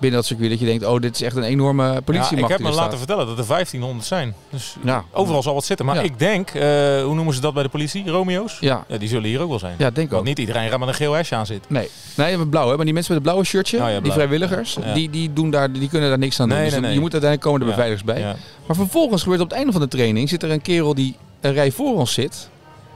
binnen 0.00 0.18
dat 0.20 0.28
circuit 0.28 0.50
dat 0.50 0.58
je 0.58 0.64
denkt, 0.66 0.84
oh, 0.84 1.00
dit 1.00 1.14
is 1.14 1.22
echt 1.22 1.36
een 1.36 1.42
enorme 1.42 1.82
Ja, 1.92 2.00
politiemacht. 2.00 2.42
ik 2.42 2.48
heb 2.58 2.66
me 2.68 2.74
laten 2.74 2.98
vertellen 2.98 3.26
dat 3.26 3.38
er 3.38 3.44
1500 3.46 4.06
zijn. 4.08 4.34
Dus 4.50 4.76
Ja. 4.84 5.04
overal 5.12 5.42
zal 5.42 5.54
wat 5.54 5.64
zitten. 5.64 5.86
Maar 5.86 5.94
Ja. 5.94 6.00
ik 6.02 6.18
denk, 6.18 6.48
eh, 6.50 6.62
hoe 7.02 7.14
noemen 7.14 7.34
ze 7.34 7.40
dat 7.40 7.54
bij 7.54 7.62
de 7.62 7.68
politie? 7.68 8.08
Romeo's? 8.10 8.56
Ja, 8.60 8.84
Ja, 8.88 8.98
die 8.98 9.08
zullen 9.08 9.28
hier 9.28 9.40
ook 9.40 9.48
wel 9.48 9.58
zijn. 9.58 9.74
ja 9.78 9.90
denk 9.90 10.08
Want 10.10 10.20
ook. 10.20 10.26
niet 10.28 10.38
iedereen 10.38 10.70
gaat 10.70 10.78
met 10.78 10.88
een 10.88 10.94
geel 10.94 11.12
hesje 11.12 11.34
aan 11.34 11.46
zitten. 11.46 11.72
Nee, 11.72 11.88
nee, 12.16 12.36
met 12.38 12.50
blauw, 12.50 12.68
hè? 12.70 12.76
maar 12.76 12.84
die 12.84 12.94
mensen 12.94 13.12
met 13.14 13.22
het 13.22 13.32
blauwe 13.32 13.44
shirtje, 13.44 13.76
ja, 13.76 14.00
die 14.00 14.12
vrijwilligers, 14.12 14.76
Ja. 14.84 14.94
die, 14.94 15.10
die, 15.10 15.32
doen 15.32 15.50
daar, 15.50 15.72
die 15.72 15.88
kunnen 15.88 16.08
daar 16.08 16.18
niks 16.18 16.40
aan 16.40 16.48
doen. 16.48 16.56
Dus 16.58 16.64
nee, 16.66 16.74
dan- 16.74 16.82
nee. 16.82 16.92
Je 16.94 17.00
moet 17.00 17.12
uiteindelijk 17.12 17.42
komen 17.50 17.60
de 17.60 17.66
Ja. 17.66 17.72
beveiligers 17.82 18.04
bij. 18.14 18.20
Ja. 18.20 18.36
Maar 18.66 18.76
vervolgens 18.76 19.22
gebeurt 19.22 19.40
op 19.40 19.48
het 19.48 19.56
einde 19.56 19.72
van 19.72 19.80
de 19.80 19.88
training, 19.88 20.28
zit 20.28 20.42
er 20.42 20.50
een 20.50 20.62
kerel 20.62 20.94
die 20.94 21.16
een 21.40 21.52
rij 21.52 21.70
voor 21.70 21.94
ons 21.94 22.12
zit. 22.12 22.48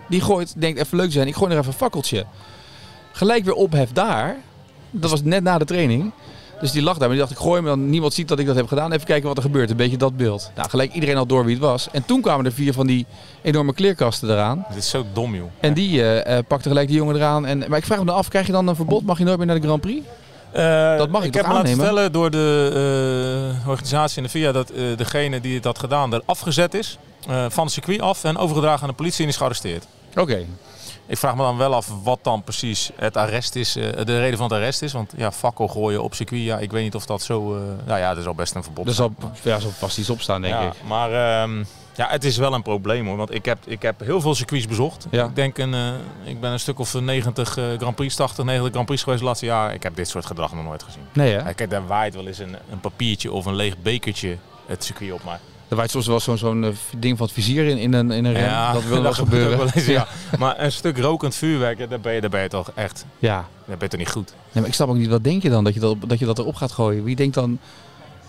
Die 0.08 0.20
gooit, 0.20 0.54
denkt 0.60 0.80
even 0.80 0.96
leuk 0.96 1.12
zijn, 1.12 1.26
ik 1.26 1.34
gooi 1.34 1.52
er 1.52 1.58
even 1.58 1.70
een 1.72 1.78
fakkeltje. 1.78 2.24
Gelijk 3.12 3.44
weer 3.44 3.54
ophef 3.54 3.92
daar. 3.92 4.36
Dat 4.90 5.10
was 5.10 5.22
net 5.22 5.42
na 5.42 5.58
de 5.58 5.64
training. 5.64 6.10
Dus 6.60 6.72
die 6.72 6.82
lag 6.82 6.92
daar, 6.98 7.08
maar 7.08 7.16
die 7.16 7.26
dacht 7.26 7.30
ik 7.30 7.38
gooi 7.38 7.56
hem, 7.56 7.64
dan 7.64 7.90
niemand 7.90 8.14
ziet 8.14 8.28
dat 8.28 8.38
ik 8.38 8.46
dat 8.46 8.56
heb 8.56 8.68
gedaan. 8.68 8.92
Even 8.92 9.06
kijken 9.06 9.28
wat 9.28 9.36
er 9.36 9.42
gebeurt, 9.42 9.70
een 9.70 9.76
beetje 9.76 9.96
dat 9.96 10.16
beeld. 10.16 10.50
Nou, 10.56 10.68
gelijk 10.70 10.92
iedereen 10.92 11.16
al 11.16 11.26
door 11.26 11.44
wie 11.44 11.54
het 11.54 11.64
was. 11.64 11.88
En 11.92 12.04
toen 12.04 12.20
kwamen 12.20 12.44
er 12.44 12.52
vier 12.52 12.72
van 12.72 12.86
die 12.86 13.06
enorme 13.42 13.72
kleerkasten 13.72 14.30
eraan. 14.30 14.64
Dit 14.68 14.76
is 14.78 14.90
zo 14.90 15.04
dom, 15.12 15.34
joh. 15.34 15.44
En 15.60 15.74
die 15.74 16.02
eh, 16.02 16.38
eh, 16.38 16.44
pakte 16.46 16.68
gelijk 16.68 16.88
die 16.88 16.96
jongen 16.96 17.16
eraan. 17.16 17.46
En, 17.46 17.58
maar 17.68 17.78
ik 17.78 17.84
vraag 17.84 17.98
me 17.98 18.04
dan 18.04 18.14
af, 18.16 18.28
krijg 18.28 18.46
je 18.46 18.52
dan 18.52 18.66
een 18.68 18.76
verbod? 18.76 19.02
Mag 19.04 19.18
je 19.18 19.24
nooit 19.24 19.38
meer 19.38 19.46
naar 19.46 19.60
de 19.60 19.66
Grand 19.66 19.80
Prix? 19.80 20.06
Eh, 20.52 20.96
Dat 20.96 21.08
mag 21.08 21.20
ik 21.20 21.26
ik 21.26 21.32
toch 21.32 21.42
heb 21.42 21.50
me 21.50 21.56
laten 21.56 21.74
vertellen 21.76 22.12
door 22.12 22.30
de 22.30 23.52
organisatie 23.66 24.16
en 24.16 24.22
de 24.22 24.28
VIA 24.28 24.52
dat 24.52 24.70
eh, 24.70 24.82
degene 24.96 25.40
die 25.40 25.54
het 25.54 25.64
had 25.64 25.78
gedaan 25.78 26.12
er 26.14 26.22
afgezet 26.24 26.74
is. 26.74 26.98
van 27.48 27.64
het 27.64 27.72
circuit 27.72 28.00
af 28.00 28.24
en 28.24 28.36
overgedragen 28.36 28.82
aan 28.82 28.88
de 28.88 28.94
politie 28.94 29.22
en 29.22 29.28
is 29.30 29.36
gearresteerd. 29.36 29.86
Oké. 30.16 30.44
Ik 31.10 31.16
vraag 31.16 31.34
me 31.36 31.42
dan 31.42 31.56
wel 31.56 31.74
af 31.74 31.88
wat 32.02 32.18
dan 32.22 32.42
precies 32.42 32.90
het 32.94 33.16
arrest 33.16 33.54
is, 33.54 33.76
eh, 33.76 34.04
de 34.04 34.18
reden 34.18 34.38
van 34.38 34.46
het 34.48 34.56
arrest 34.56 34.82
is. 34.82 34.92
Want 34.92 35.12
ja, 35.16 35.32
fakkel 35.32 35.68
gooien 35.68 36.02
op 36.02 36.14
circuit, 36.14 36.42
ja, 36.42 36.58
ik 36.58 36.70
weet 36.70 36.82
niet 36.82 36.94
of 36.94 37.06
dat 37.06 37.22
zo... 37.22 37.56
eh, 37.56 37.62
nou 37.86 37.98
ja, 37.98 38.08
dat 38.08 38.18
is 38.18 38.26
al 38.26 38.34
best 38.34 38.54
een 38.54 38.62
verbod. 38.62 38.86
Er 38.86 38.94
zal, 38.94 39.14
ja, 39.42 39.58
zal 39.58 39.70
vast 39.70 39.98
iets 39.98 40.10
op 40.10 40.20
staan, 40.20 40.42
denk 40.42 40.54
ja, 40.54 40.60
ik. 40.60 40.72
Maar 40.86 41.12
ehm, 41.12 41.64
ja, 42.00 42.08
het 42.08 42.24
is 42.24 42.36
wel 42.36 42.54
een 42.54 42.62
probleem 42.62 43.06
hoor. 43.06 43.16
Want 43.16 43.34
ik 43.34 43.44
heb, 43.44 43.58
ik 43.66 43.82
heb 43.82 44.00
heel 44.00 44.20
veel 44.20 44.34
circuits 44.34 44.66
bezocht. 44.66 45.06
Ja. 45.10 45.24
Ik 45.24 45.34
denk 45.34 45.58
een, 45.58 45.74
eh, 45.74 45.92
ik 46.24 46.40
ben 46.40 46.50
een 46.50 46.60
stuk 46.60 46.78
of 46.78 46.94
90 46.94 47.56
eh, 47.56 47.64
Grand 47.78 47.94
Prix, 47.96 48.14
80, 48.14 48.44
90 48.44 48.70
Grand 48.70 48.86
Prix 48.86 49.02
geweest 49.02 49.20
de 49.20 49.26
laatste 49.26 49.46
jaar. 49.46 49.74
Ik 49.74 49.82
heb 49.82 49.96
dit 49.96 50.08
soort 50.08 50.26
gedrag 50.26 50.52
nog 50.54 50.64
nooit 50.64 50.82
gezien. 50.82 51.02
Nee, 51.12 51.32
hè? 51.32 51.38
Ja, 51.38 51.52
Kijk, 51.52 51.70
daar 51.70 51.86
waait 51.86 52.14
wel 52.14 52.26
eens 52.26 52.38
een, 52.38 52.56
een 52.70 52.80
papiertje 52.80 53.32
of 53.32 53.46
een 53.46 53.54
leeg 53.54 53.78
bekertje 53.78 54.36
het 54.66 54.84
circuit 54.84 55.12
op. 55.12 55.24
Maar 55.24 55.40
Er 55.70 55.76
waait 55.76 55.90
soms 55.90 56.06
wel 56.06 56.20
zo'n 56.20 56.38
zo'n 56.38 56.64
eh, 56.64 56.70
ding 56.98 57.16
van 57.16 57.26
het 57.26 57.34
vizier 57.34 57.66
in, 57.66 57.78
in, 57.78 57.92
een, 57.92 58.10
in 58.10 58.24
een 58.24 58.32
rem. 58.32 58.72
dat 58.72 58.84
wil 58.84 59.02
wel 59.08 59.12
gebeuren. 59.12 59.58
wel 59.58 59.68
eens, 59.74 59.86
ja. 59.86 60.06
Maar 60.38 60.60
een 60.60 60.72
stuk 60.72 60.98
rokend 60.98 61.34
vuurwerk, 61.34 61.78
ja, 61.78 61.86
daar 61.86 62.00
ben 62.00 62.12
je, 62.14 62.20
daar 62.20 62.30
ben 62.30 62.42
je 62.42 62.48
toch 62.48 62.70
echt, 62.74 63.04
Ja. 63.18 63.34
daar 63.36 63.76
ben 63.76 63.78
je 63.80 63.88
toch 63.88 63.98
niet 63.98 64.10
goed. 64.10 64.28
Nee, 64.28 64.48
maar 64.54 64.66
ik 64.66 64.74
snap 64.74 64.88
ook 64.88 64.96
niet, 64.96 65.08
wat 65.08 65.24
denk 65.24 65.42
je 65.42 65.50
dan 65.50 65.64
dat 65.64 65.74
je 65.74 65.80
dat, 65.80 65.96
dat 66.06 66.18
je 66.18 66.24
dat 66.26 66.38
erop 66.38 66.54
gaat 66.54 66.72
gooien? 66.72 67.04
Wie 67.04 67.16
denkt 67.16 67.34
dan, 67.34 67.58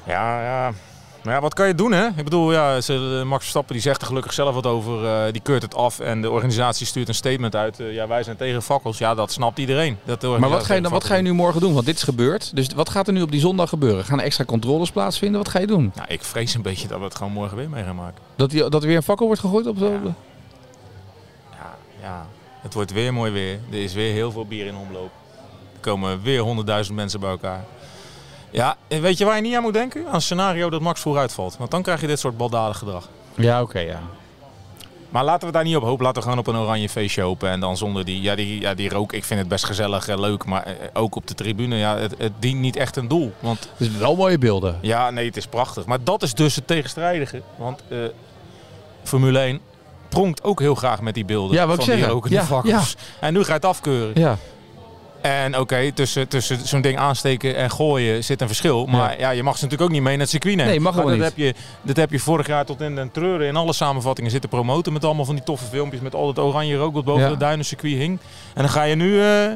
Ja, 0.07 0.43
ja. 0.43 0.73
Maar 1.23 1.33
ja, 1.33 1.41
wat 1.41 1.53
kan 1.53 1.67
je 1.67 1.75
doen 1.75 1.91
hè? 1.91 2.07
Ik 2.07 2.23
bedoel, 2.23 2.51
ja, 2.51 2.81
ze, 2.81 3.21
Max 3.25 3.41
Verstappen 3.41 3.73
die 3.73 3.81
zegt 3.81 4.01
er 4.01 4.07
gelukkig 4.07 4.33
zelf 4.33 4.53
wat 4.53 4.65
over. 4.65 5.05
eh, 5.05 5.31
die 5.31 5.41
keurt 5.41 5.61
het 5.61 5.75
af 5.75 5.99
en 5.99 6.21
de 6.21 6.29
organisatie 6.29 6.85
stuurt 6.85 7.07
een 7.07 7.13
statement 7.15 7.55
uit. 7.55 7.79
eh, 7.79 7.93
ja, 7.93 8.07
wij 8.07 8.23
zijn 8.23 8.37
tegen 8.37 8.61
fakkels. 8.61 8.97
Ja, 8.97 9.13
dat 9.15 9.31
snapt 9.31 9.59
iedereen. 9.59 9.97
Dat 10.03 10.21
maar 10.21 10.49
wat 10.49 10.63
ga, 10.65 10.73
je 10.73 10.81
dan, 10.81 10.91
wat 10.91 11.03
ga 11.03 11.15
je 11.15 11.21
nu 11.21 11.33
morgen 11.33 11.61
doen? 11.61 11.73
Want 11.73 11.85
dit 11.85 11.95
is 11.95 12.03
gebeurd. 12.03 12.55
Dus 12.55 12.67
wat 12.75 12.89
gaat 12.89 13.07
er 13.07 13.13
nu 13.13 13.21
op 13.21 13.31
die 13.31 13.39
zondag 13.39 13.69
gebeuren? 13.69 14.05
Gaan 14.05 14.19
er 14.19 14.25
extra 14.25 14.45
controles 14.45 14.91
plaatsvinden? 14.91 15.37
Wat 15.43 15.49
ga 15.49 15.59
je 15.59 15.67
doen? 15.67 15.91
Nou, 15.95 16.07
ik 16.07 16.23
vrees 16.23 16.53
een 16.53 16.61
beetje 16.61 16.87
dat 16.87 16.97
we 16.99 17.03
het 17.03 17.15
gewoon 17.15 17.31
morgen 17.31 17.57
weer 17.57 17.69
mee 17.69 17.83
gaan 17.83 17.95
maken. 17.95 18.21
Dat, 18.35 18.49
die, 18.49 18.69
dat 18.69 18.81
er 18.81 18.87
weer 18.87 18.97
een 18.97 19.03
fakkel 19.03 19.25
wordt 19.25 19.41
gegooid 19.41 19.67
op 19.67 19.77
de... 19.79 19.85
Ja. 20.03 20.15
Ja, 21.51 21.75
ja, 22.01 22.25
het 22.61 22.73
wordt 22.73 22.91
weer 22.91 23.13
mooi 23.13 23.31
weer. 23.31 23.59
Er 23.71 23.83
is 23.83 23.93
weer 23.93 24.13
heel 24.13 24.31
veel 24.31 24.45
bier 24.45 24.65
in 24.65 24.75
omloop. 24.75 25.11
Er 25.73 25.79
komen 25.79 26.21
weer 26.21 26.39
honderdduizend 26.41 26.95
mensen 26.95 27.19
bij 27.19 27.29
elkaar. 27.29 27.65
Ja, 28.51 28.75
weet 28.87 29.17
je 29.17 29.25
waar 29.25 29.35
je 29.35 29.41
niet 29.41 29.55
aan 29.55 29.61
moet 29.61 29.73
denken? 29.73 30.05
Aan 30.07 30.13
het 30.13 30.23
scenario 30.23 30.69
dat 30.69 30.81
Max 30.81 31.01
vooruit 31.01 31.33
valt. 31.33 31.57
Want 31.57 31.71
dan 31.71 31.81
krijg 31.81 32.01
je 32.01 32.07
dit 32.07 32.19
soort 32.19 32.37
baldadig 32.37 32.77
gedrag. 32.77 33.09
Ja, 33.35 33.61
oké, 33.61 33.79
ja. 33.79 33.99
Maar 35.09 35.23
laten 35.23 35.47
we 35.47 35.53
daar 35.53 35.63
niet 35.63 35.75
op 35.75 35.83
hopen. 35.83 36.03
Laten 36.05 36.21
we 36.21 36.29
gewoon 36.29 36.43
op 36.45 36.47
een 36.47 36.55
oranje 36.61 36.89
feestje 36.89 37.21
hopen. 37.21 37.49
En 37.49 37.59
dan 37.59 37.77
zonder 37.77 38.05
die, 38.05 38.21
ja, 38.21 38.35
die, 38.35 38.61
ja, 38.61 38.73
die 38.73 38.89
rook. 38.89 39.13
Ik 39.13 39.23
vind 39.23 39.39
het 39.39 39.49
best 39.49 39.65
gezellig 39.65 40.07
en 40.07 40.19
leuk. 40.19 40.45
Maar 40.45 40.63
eh, 40.63 40.73
ook 40.93 41.15
op 41.15 41.27
de 41.27 41.33
tribune, 41.33 41.75
ja, 41.75 41.97
het, 41.97 42.15
het 42.17 42.31
dient 42.39 42.59
niet 42.59 42.75
echt 42.75 42.95
een 42.95 43.07
doel. 43.07 43.33
Want 43.39 43.69
Dus 43.77 43.89
wel 43.97 44.15
mooie 44.15 44.37
beelden. 44.37 44.77
ja, 44.81 45.09
nee, 45.09 45.25
het 45.25 45.37
is 45.37 45.47
prachtig. 45.47 45.85
Maar 45.85 46.03
dat 46.03 46.21
is 46.23 46.33
dus 46.33 46.55
het 46.55 46.67
tegenstrijdige. 46.67 47.41
Want 47.55 47.83
eh, 47.87 47.97
Formule 49.03 49.39
1, 49.39 49.59
pronkt 50.09 50.43
ook 50.43 50.59
heel 50.59 50.75
graag 50.75 51.01
met 51.01 51.13
die 51.13 51.25
beelden 51.25 51.55
Ja, 51.55 51.61
ik 51.61 51.67
van 51.67 51.77
die 51.77 51.85
zeggen. 51.85 52.07
rokende 52.07 52.35
Ja, 52.35 52.43
fakkels. 52.43 52.95
En 53.19 53.33
nu 53.33 53.39
ga 53.41 53.47
je 53.47 53.53
het 53.53 53.65
afkeuren. 53.65 54.21
Ja. 54.21 54.37
En 55.21 55.57
oké, 55.59 55.91
tussen, 55.91 56.27
tussen 56.27 56.67
zo'n 56.67 56.81
ding 56.81 56.97
aansteken 56.97 57.55
en 57.55 57.71
gooien 57.71 58.23
zit 58.23 58.41
een 58.41 58.47
verschil. 58.47 58.85
Maar 58.85 59.19
ja. 59.19 59.29
je 59.29 59.43
mag 59.43 59.57
ze 59.57 59.63
natuurlijk 59.63 59.89
ook 59.89 59.95
niet 59.95 60.05
mee 60.05 60.13
naar 60.13 60.21
het 60.21 60.29
circuit 60.29 60.55
nemen. 60.55 60.71
Nee, 60.71 60.79
mag 60.81 60.95
maar 60.95 61.05
dat 61.05 61.19
heb, 61.19 61.37
je, 61.37 61.53
dat 61.81 61.95
heb 61.95 62.11
je 62.11 62.19
vorig 62.19 62.47
jaar 62.47 62.65
tot 62.65 62.81
in 62.81 62.95
den 62.95 63.11
treuren 63.11 63.47
in 63.47 63.55
alle 63.55 63.73
samenvattingen 63.73 64.31
zitten 64.31 64.49
promoten. 64.49 64.93
Met 64.93 65.05
allemaal 65.05 65.25
van 65.25 65.35
die 65.35 65.43
toffe 65.43 65.65
filmpjes 65.65 66.01
met 66.01 66.15
al 66.15 66.27
het 66.27 66.39
oranje 66.39 66.75
rook 66.75 66.93
wat 66.93 67.03
boven 67.03 67.23
Ja. 67.23 67.29
het 67.29 67.39
duinencircuit 67.39 67.93
hing. 67.93 68.19
En 68.53 68.61
dan 68.61 68.69
ga 68.71 68.83
je 68.83 68.95
nu... 68.95 69.21
eh 69.21 69.51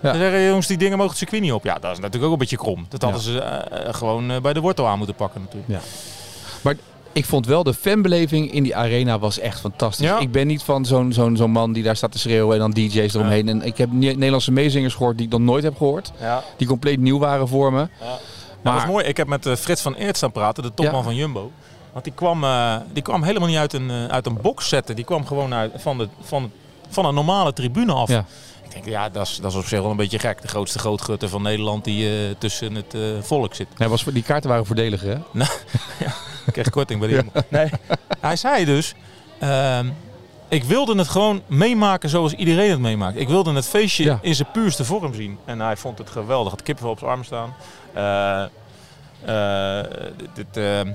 dan 0.00 0.14
zeggen 0.14 0.42
jongens, 0.44 0.66
die 0.66 0.76
dingen 0.76 0.96
mogen 0.96 1.10
het 1.10 1.18
circuit 1.18 1.42
niet 1.42 1.52
op. 1.52 1.64
Ja, 1.64 1.74
dat 1.78 1.92
is 1.92 1.98
natuurlijk 1.98 2.24
ook 2.24 2.32
een 2.32 2.38
beetje 2.38 2.56
krom. 2.56 2.86
Dat 2.88 3.02
hadden 3.02 3.20
ze 3.20 3.40
eh, 3.40 3.86
eh, 3.88 3.94
gewoon 3.94 4.42
bij 4.42 4.52
de 4.52 4.60
wortel 4.60 4.86
aan 4.86 4.98
moeten 4.98 5.16
pakken 5.16 5.40
natuurlijk. 5.40 5.82
Maar 6.62 6.74
ik 7.12 7.24
vond 7.24 7.46
wel 7.46 7.62
de 7.62 7.74
fanbeleving 7.74 8.52
in 8.52 8.62
die 8.62 8.76
arena 8.76 9.18
was 9.18 9.38
echt 9.38 9.60
fantastisch. 9.60 10.06
Ja. 10.06 10.18
Ik 10.18 10.32
ben 10.32 10.46
niet 10.46 10.62
van 10.62 10.84
zo'n 10.84 11.12
zo'n 11.12 11.36
zo'n 11.36 11.50
man 11.50 11.72
die 11.72 11.82
daar 11.82 11.96
staat 11.96 12.12
te 12.12 12.18
schreeuwen 12.18 12.54
en 12.54 12.60
dan 12.60 12.70
DJ's 12.70 13.14
eromheen. 13.14 13.48
En 13.48 13.62
ik 13.62 13.76
heb 13.76 13.92
Ne- 13.92 14.12
Nederlandse 14.12 14.52
meezingers 14.52 14.94
gehoord 14.94 15.16
die 15.16 15.26
ik 15.26 15.32
nog 15.32 15.40
nooit 15.40 15.62
heb 15.64 15.76
gehoord. 15.76 16.12
Ja. 16.20 16.42
Die 16.56 16.66
compleet 16.66 17.00
nieuw 17.00 17.18
waren 17.18 17.48
voor 17.48 17.72
me. 17.72 17.88
Maar 18.62 18.72
dat 18.72 18.82
was 18.82 18.86
mooi. 18.86 19.04
Ik 19.04 19.16
heb 19.16 19.26
met 19.28 19.46
eh, 19.46 19.54
Frits 19.54 19.82
van 19.82 19.94
Eert 19.94 20.16
staan 20.16 20.32
praten, 20.32 20.62
de 20.62 20.74
topman 20.74 21.02
van 21.04 21.14
Jumbo. 21.14 21.50
Want 21.92 22.04
die 22.04 22.12
kwam, 22.14 22.44
eh, 22.44 22.76
die 22.92 23.02
kwam 23.02 23.22
helemaal 23.22 23.48
niet 23.48 23.56
uit 23.56 23.72
een, 23.72 23.90
eh, 23.90 24.04
uit 24.06 24.26
een 24.26 24.38
box 24.42 24.68
zetten. 24.68 24.96
Die 24.96 25.04
kwam 25.04 25.26
gewoon 25.26 25.54
uit, 25.54 25.72
van, 25.76 25.98
de, 25.98 26.08
van, 26.20 26.50
van 26.88 27.06
een 27.06 27.14
normale 27.14 27.52
tribune 27.52 27.92
af. 27.92 28.10
Ja. 28.70 28.76
Ik 28.76 28.84
denk, 28.84 28.86
ja, 28.86 29.08
dat 29.08 29.26
is, 29.26 29.36
dat 29.36 29.50
is 29.52 29.56
op 29.58 29.64
zich 29.64 29.80
wel 29.80 29.90
een 29.90 29.96
beetje 29.96 30.18
gek. 30.18 30.42
De 30.42 30.48
grootste 30.48 30.78
grootgutter 30.78 31.28
van 31.28 31.42
Nederland 31.42 31.84
die 31.84 32.08
eh, 32.08 32.34
tussen 32.38 32.74
het 32.74 32.94
eh, 32.94 33.00
volk 33.20 33.54
zit. 33.54 33.78
Nee, 33.78 33.88
was, 33.88 34.04
die 34.04 34.22
kaarten 34.22 34.50
waren 34.50 34.66
voordeliger 34.66 35.08
hè? 35.32 35.44
Ik 36.46 36.52
kreeg 36.52 36.70
korting 36.70 37.00
bij 37.00 37.08
die. 37.08 37.30
Nee. 37.48 37.70
Hij 38.20 38.36
zei 38.36 38.64
dus, 38.64 38.94
ehm, 39.38 39.88
ik 40.48 40.64
wilde 40.64 40.96
het 40.96 41.08
gewoon 41.08 41.42
meemaken 41.46 42.08
zoals 42.08 42.32
iedereen 42.32 42.70
het 42.70 42.78
meemaakt. 42.80 43.16
Ik 43.18 43.28
wilde 43.28 43.52
het 43.52 43.66
feestje 43.66 44.04
Ja. 44.04 44.18
in 44.22 44.34
zijn 44.34 44.48
puurste 44.52 44.84
vorm 44.84 45.14
zien. 45.14 45.38
En 45.44 45.60
hij 45.60 45.76
vond 45.76 45.98
het 45.98 46.10
geweldig. 46.10 46.50
Had 46.50 46.62
kippenvel 46.62 46.92
op 46.92 46.98
zijn 46.98 47.10
arm 47.10 47.24
staan. 47.24 47.54
Eh, 49.24 49.80
dit, 50.34 50.56
ehm, 50.56 50.92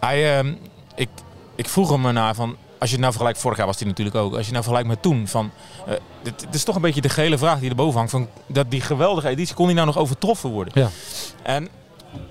hij, 0.00 0.38
ehm, 0.38 0.52
ik, 0.94 1.08
ik 1.54 1.68
vroeg 1.68 1.90
hem 1.90 2.06
ernaar 2.06 2.34
van, 2.34 2.56
als 2.78 2.88
je 2.88 2.94
het 2.94 3.00
nou 3.00 3.12
vergelijkt, 3.12 3.38
vorig 3.40 3.56
jaar 3.58 3.66
was 3.66 3.78
hij 3.78 3.88
natuurlijk 3.88 4.16
ook. 4.16 4.30
Als 4.36 4.46
je 4.46 4.52
het 4.52 4.52
nou 4.52 4.64
vergelijkt 4.64 4.88
met 4.88 5.02
toen, 5.02 5.28
van, 5.28 5.50
eh, 5.86 5.94
dit, 6.22 6.40
dit 6.40 6.54
is 6.54 6.64
toch 6.64 6.74
een 6.74 6.80
beetje 6.82 7.00
de 7.00 7.08
gele 7.08 7.38
vraag 7.38 7.58
die 7.58 7.70
erboven 7.70 7.96
hangt. 7.96 8.10
Van, 8.10 8.28
dat 8.46 8.70
die 8.70 8.80
geweldige 8.80 9.28
editie, 9.28 9.54
kon 9.54 9.66
die 9.66 9.74
nou 9.74 9.86
nog 9.86 9.98
overtroffen 9.98 10.50
worden? 10.50 10.72
Ja. 10.82 10.88
En 11.42 11.68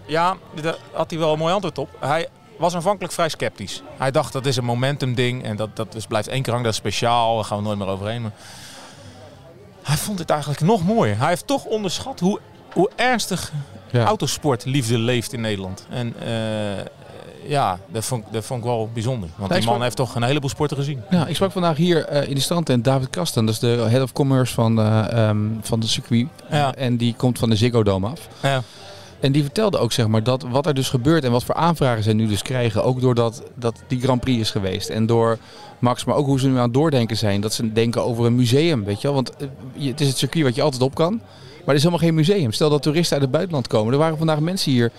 ja, 0.05 0.35
daar 0.61 0.75
had 0.93 1.09
hij 1.09 1.19
wel 1.19 1.33
een 1.33 1.39
mooi 1.39 1.53
antwoord 1.53 1.77
op. 1.77 1.89
Hij 1.99 2.27
was 2.57 2.75
aanvankelijk 2.75 3.13
vrij 3.13 3.29
sceptisch. 3.29 3.81
Hij 3.97 4.11
dacht 4.11 4.33
dat 4.33 4.45
is 4.45 4.55
een 4.57 4.63
momentum 4.65 5.13
ding 5.15 5.43
en 5.43 5.55
dat, 5.55 5.75
dat 5.75 5.95
is, 5.95 6.05
blijft 6.07 6.27
één 6.27 6.41
keer 6.41 6.51
hangen, 6.53 6.65
dat 6.65 6.73
is 6.73 6.79
speciaal, 6.79 7.35
daar 7.35 7.45
gaan 7.45 7.57
we 7.57 7.63
nooit 7.63 7.77
meer 7.77 7.87
overheen. 7.87 8.21
Maar 8.21 8.31
hij 9.83 9.97
vond 9.97 10.19
het 10.19 10.29
eigenlijk 10.29 10.61
nog 10.61 10.83
mooier. 10.83 11.17
Hij 11.17 11.27
heeft 11.27 11.47
toch 11.47 11.63
onderschat 11.65 12.19
hoe, 12.19 12.39
hoe 12.73 12.89
ernstig 12.95 13.51
Ja. 13.91 14.05
autosportliefde 14.05 14.97
leeft 14.97 15.33
in 15.33 15.41
Nederland. 15.41 15.85
En 15.89 16.13
eh, 16.19 16.85
ja, 17.47 17.79
dat 17.91 18.05
vond, 18.05 18.25
ik- 18.25 18.33
dat 18.33 18.45
vond 18.45 18.59
ik 18.59 18.65
wel 18.65 18.89
bijzonder. 18.93 19.29
Want 19.35 19.49
die 19.49 19.57
man 19.59 19.67
sprak- 19.67 19.81
heeft 19.81 19.95
toch 19.95 20.15
een 20.15 20.23
heleboel 20.23 20.49
sporten 20.49 20.77
gezien. 20.77 21.01
Ja, 21.09 21.27
ik 21.27 21.35
sprak 21.35 21.51
vandaag 21.51 21.77
hier 21.77 22.05
eh, 22.05 22.29
in 22.29 22.35
de 22.35 22.41
strandtent 22.41 22.83
David 22.83 23.09
Kasten. 23.09 23.45
Dat 23.45 23.53
is 23.53 23.59
de 23.59 23.67
head 23.67 24.01
of 24.01 24.11
commerce 24.13 24.53
van, 24.53 24.81
ehm, 24.81 25.37
van 25.61 25.79
de 25.79 25.87
circuit. 25.87 26.27
Ja. 26.49 26.73
En 26.75 26.97
die 26.97 27.13
komt 27.17 27.39
van 27.39 27.49
de 27.49 27.55
Ziggo 27.55 27.83
Dome 27.83 28.07
af. 28.07 28.27
Ja. 28.41 28.61
En 29.19 29.31
die 29.31 29.41
vertelde 29.43 29.77
ook 29.77 29.91
zeg 29.91 30.07
maar, 30.07 30.23
dat 30.23 30.45
wat 30.49 30.65
er 30.65 30.73
dus 30.73 30.89
gebeurt 30.89 31.23
en 31.23 31.31
wat 31.31 31.43
voor 31.43 31.55
aanvragen 31.55 32.03
ze 32.03 32.13
nu 32.13 32.27
dus 32.27 32.41
krijgen. 32.41 32.83
Ook 32.83 33.01
doordat 33.01 33.43
dat 33.55 33.75
die 33.87 34.01
Grand 34.01 34.21
Prix 34.21 34.39
is 34.41 34.51
geweest. 34.51 34.89
En 34.89 35.05
door 35.05 35.37
Max, 35.79 36.05
maar 36.05 36.15
ook 36.15 36.25
hoe 36.25 36.39
ze 36.39 36.47
nu 36.47 36.55
aan 36.57 36.63
het 36.63 36.73
doordenken 36.73 37.17
zijn. 37.17 37.41
Dat 37.41 37.53
ze 37.53 37.73
denken 37.73 38.03
over 38.03 38.25
een 38.25 38.35
museum, 38.35 38.83
weet 38.83 39.01
je 39.01 39.07
wel. 39.07 39.15
Want 39.15 39.35
eh, 39.37 39.47
het 39.87 40.01
is 40.01 40.07
het 40.07 40.17
circuit 40.17 40.43
wat 40.45 40.55
je 40.55 40.61
altijd 40.61 40.81
op 40.81 40.95
kan. 40.95 41.11
Maar 41.13 41.73
er 41.75 41.81
is 41.81 41.89
helemaal 41.89 42.05
geen 42.07 42.15
museum. 42.15 42.51
Stel 42.51 42.69
dat 42.69 42.81
toeristen 42.81 43.13
uit 43.13 43.21
het 43.21 43.31
buitenland 43.31 43.67
komen. 43.67 43.93
Er 43.93 43.99
waren 43.99 44.17
vandaag 44.17 44.39
mensen 44.39 44.71
hier 44.71 44.91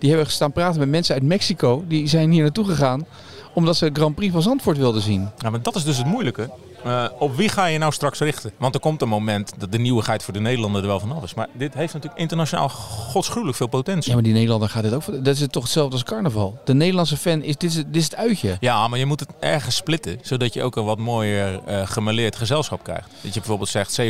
die 0.00 0.08
hebben 0.08 0.26
gestaan 0.26 0.52
praten 0.52 0.80
met 0.80 0.88
mensen 0.88 1.14
uit 1.14 1.22
Mexico. 1.22 1.84
Die 1.88 2.08
zijn 2.08 2.30
hier 2.30 2.42
naartoe 2.42 2.64
gegaan 2.64 3.06
omdat 3.54 3.76
ze 3.76 3.92
de 3.92 4.00
Grand 4.00 4.14
Prix 4.14 4.32
van 4.32 4.42
Zandvoort 4.42 4.76
wilden 4.76 5.02
zien. 5.02 5.28
Ja, 5.38 5.50
maar 5.50 5.62
dat 5.62 5.74
is 5.74 5.84
dus 5.84 5.96
het 5.96 6.06
moeilijke. 6.06 6.50
Eh, 6.84 7.04
op 7.18 7.36
wie 7.36 7.48
ga 7.48 7.64
je 7.66 7.78
nou 7.78 7.92
straks 7.92 8.18
richten? 8.18 8.52
Want 8.58 8.74
er 8.74 8.80
komt 8.80 9.02
een 9.02 9.08
moment 9.08 9.52
dat 9.58 9.72
de 9.72 9.78
nieuwigheid 9.78 10.22
voor 10.22 10.32
de 10.32 10.40
Nederlander 10.40 10.80
er 10.82 10.86
wel 10.88 11.00
van 11.00 11.12
af 11.12 11.22
is. 11.22 11.34
Maar 11.34 11.48
dit 11.52 11.74
heeft 11.74 11.92
natuurlijk 11.92 12.20
internationaal 12.20 12.68
godsgruwelijk 12.68 13.56
veel 13.56 13.66
potentie. 13.66 14.08
Ja, 14.08 14.14
maar 14.14 14.24
die 14.24 14.32
Nederlander 14.32 14.68
gaat 14.68 14.82
dit 14.82 14.92
ook... 14.94 15.02
voor- 15.02 15.22
Dat 15.22 15.36
is 15.36 15.46
toch 15.50 15.62
hetzelfde 15.62 15.92
als 15.92 16.04
carnaval. 16.04 16.58
De 16.64 16.74
Nederlandse 16.74 17.16
fan 17.16 17.42
is... 17.42 17.56
Dit 17.56 17.70
is, 17.70 17.74
dit 17.74 17.96
is 17.96 18.04
het 18.04 18.16
uitje. 18.16 18.56
Ja, 18.60 18.88
maar 18.88 18.98
je 18.98 19.06
moet 19.06 19.20
het 19.20 19.28
ergens 19.40 19.76
splitten, 19.76 20.18
zodat 20.22 20.54
je 20.54 20.62
ook 20.62 20.76
een 20.76 20.84
wat 20.84 20.98
mooier 20.98 21.60
eh 21.66 21.82
gemêleerd 21.86 22.36
gezelschap 22.36 22.82
krijgt. 22.84 23.08
Dat 23.20 23.34
je 23.34 23.40
bijvoorbeeld 23.40 23.68
zegt 23.68 24.00
70% 24.00 24.04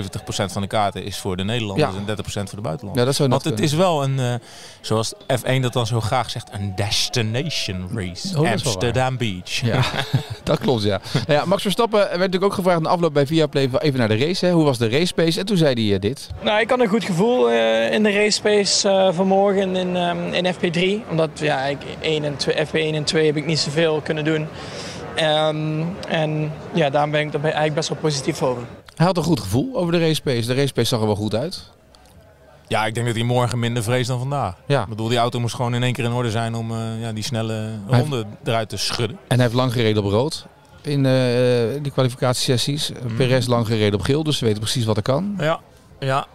van 0.53 0.63
de 0.63 0.69
kaarten 0.69 1.05
is 1.05 1.17
voor 1.19 1.37
de 1.37 1.45
Nederlanders 1.45 1.91
Ja. 1.93 1.99
en 1.99 2.05
30% 2.07 2.23
voor 2.49 2.57
de 2.57 2.61
buitenlanders. 2.61 2.99
Ja, 2.99 3.05
dat 3.05 3.15
zou 3.15 3.29
Want 3.29 3.45
het 3.45 3.61
is 3.61 3.73
wel 3.73 4.03
een, 4.03 4.19
eh, 4.19 4.35
zoals 4.81 5.13
F1 5.27 5.61
dat 5.63 5.73
dan 5.73 5.87
zo 5.87 6.01
graag 6.01 6.31
zegt, 6.31 6.49
een 6.53 6.75
destination 6.77 7.89
race. 7.95 8.39
Oh. 8.41 8.51
Amsterdam 8.51 9.17
Beach. 9.17 9.51
Ja, 9.61 9.83
dat 10.45 10.59
klopt, 10.59 10.83
ja. 10.83 11.01
Nou 11.13 11.33
ja. 11.33 11.45
Max 11.45 11.63
Verstappen 11.63 11.99
werd 11.99 12.19
natuurlijk 12.19 12.45
ook 12.45 12.55
gevraagd 12.63 12.83
in 12.83 12.89
de 12.89 12.95
afloop 12.95 13.13
bij 13.13 13.27
Viaplay 13.27 13.71
even 13.79 13.99
naar 13.99 14.09
de 14.09 14.17
race. 14.17 14.47
Hè. 14.47 14.53
Hoe 14.53 14.65
was 14.65 14.79
de 14.79 14.89
race 14.89 15.15
pace? 15.15 15.39
En 15.41 15.47
toen 15.47 15.57
zei 15.57 15.87
hij 15.87 15.95
eh, 15.95 16.01
dit. 16.01 16.29
Nou, 16.43 16.61
ik 16.61 16.71
had 16.71 16.81
een 16.81 16.89
goed 16.89 17.05
gevoel 17.05 17.51
eh, 17.51 17.93
in 17.93 18.03
de 18.03 18.13
race 18.13 18.31
space 18.31 18.89
eh, 18.89 19.13
vanmorgen 19.13 19.77
in, 19.77 19.97
ehm, 19.97 20.33
in 20.33 20.55
FP3. 20.55 21.11
Omdat 21.11 21.31
ja, 21.35 21.63
ik 21.63 21.79
1 22.01 22.25
en 22.25 22.37
2, 22.37 22.67
FP1 22.67 22.95
en 22.95 23.05
2 23.05 23.27
heb 23.27 23.37
ik 23.37 23.47
niet 23.47 23.59
zoveel 23.59 24.01
kunnen 24.01 24.25
doen. 24.25 24.47
Ehm, 25.15 25.83
en 26.09 26.53
ja, 26.73 26.91
daarom 26.91 27.11
ben 27.11 27.21
ik 27.21 27.35
er 27.35 27.43
eigenlijk 27.43 27.75
best 27.75 27.89
wel 27.89 27.99
positief 27.99 28.43
over. 28.43 28.63
Hij 28.97 29.07
had 29.07 29.17
een 29.17 29.23
goed 29.23 29.41
gevoel 29.41 29.77
over 29.77 29.93
de 29.93 29.99
race 29.99 30.23
pace. 30.23 30.47
De 30.47 30.55
race 30.55 30.73
pace 30.73 30.89
zag 30.89 31.01
er 31.01 31.07
wel 31.07 31.17
goed 31.17 31.35
uit. 31.35 31.71
Ja, 32.71 32.87
ik 32.87 32.95
denk 32.95 33.07
dat 33.07 33.15
hij 33.15 33.25
morgen 33.25 33.59
minder 33.59 33.83
vreest 33.83 34.09
dan 34.09 34.19
vandaag. 34.19 34.55
Ja. 34.67 34.83
Ik 34.83 34.89
bedoel, 34.89 35.09
die 35.09 35.19
auto 35.19 35.41
moest 35.41 35.55
gewoon 35.55 35.75
in 35.75 35.83
één 35.83 35.93
keer 35.93 36.05
in 36.05 36.13
orde 36.13 36.31
zijn 36.31 36.55
om 36.55 36.71
eh, 36.71 37.01
ja, 37.01 37.13
die 37.13 37.23
snelle 37.23 37.71
ronde 37.87 38.25
eruit 38.45 38.69
te 38.69 38.77
schudden. 38.77 39.19
En 39.29 39.35
hij 39.35 39.45
heeft 39.45 39.55
lang 39.55 39.73
gereden 39.73 40.05
op 40.05 40.11
rood. 40.11 40.47
In 40.83 41.07
eh, 41.07 41.13
die 41.83 41.93
kwalificatiesessies. 41.93 42.91
Mhm. 42.93 43.17
Perez 43.17 43.47
lang 43.47 43.67
gereden 43.67 43.95
op 43.99 44.05
geel. 44.05 44.23
Dus 44.23 44.39
ze 44.39 44.45
weten 44.45 44.61
precies 44.61 44.85
wat 44.85 44.97
er 44.97 45.03
kan. 45.03 45.35
Ja, 45.39 45.61
ja. 45.99 46.27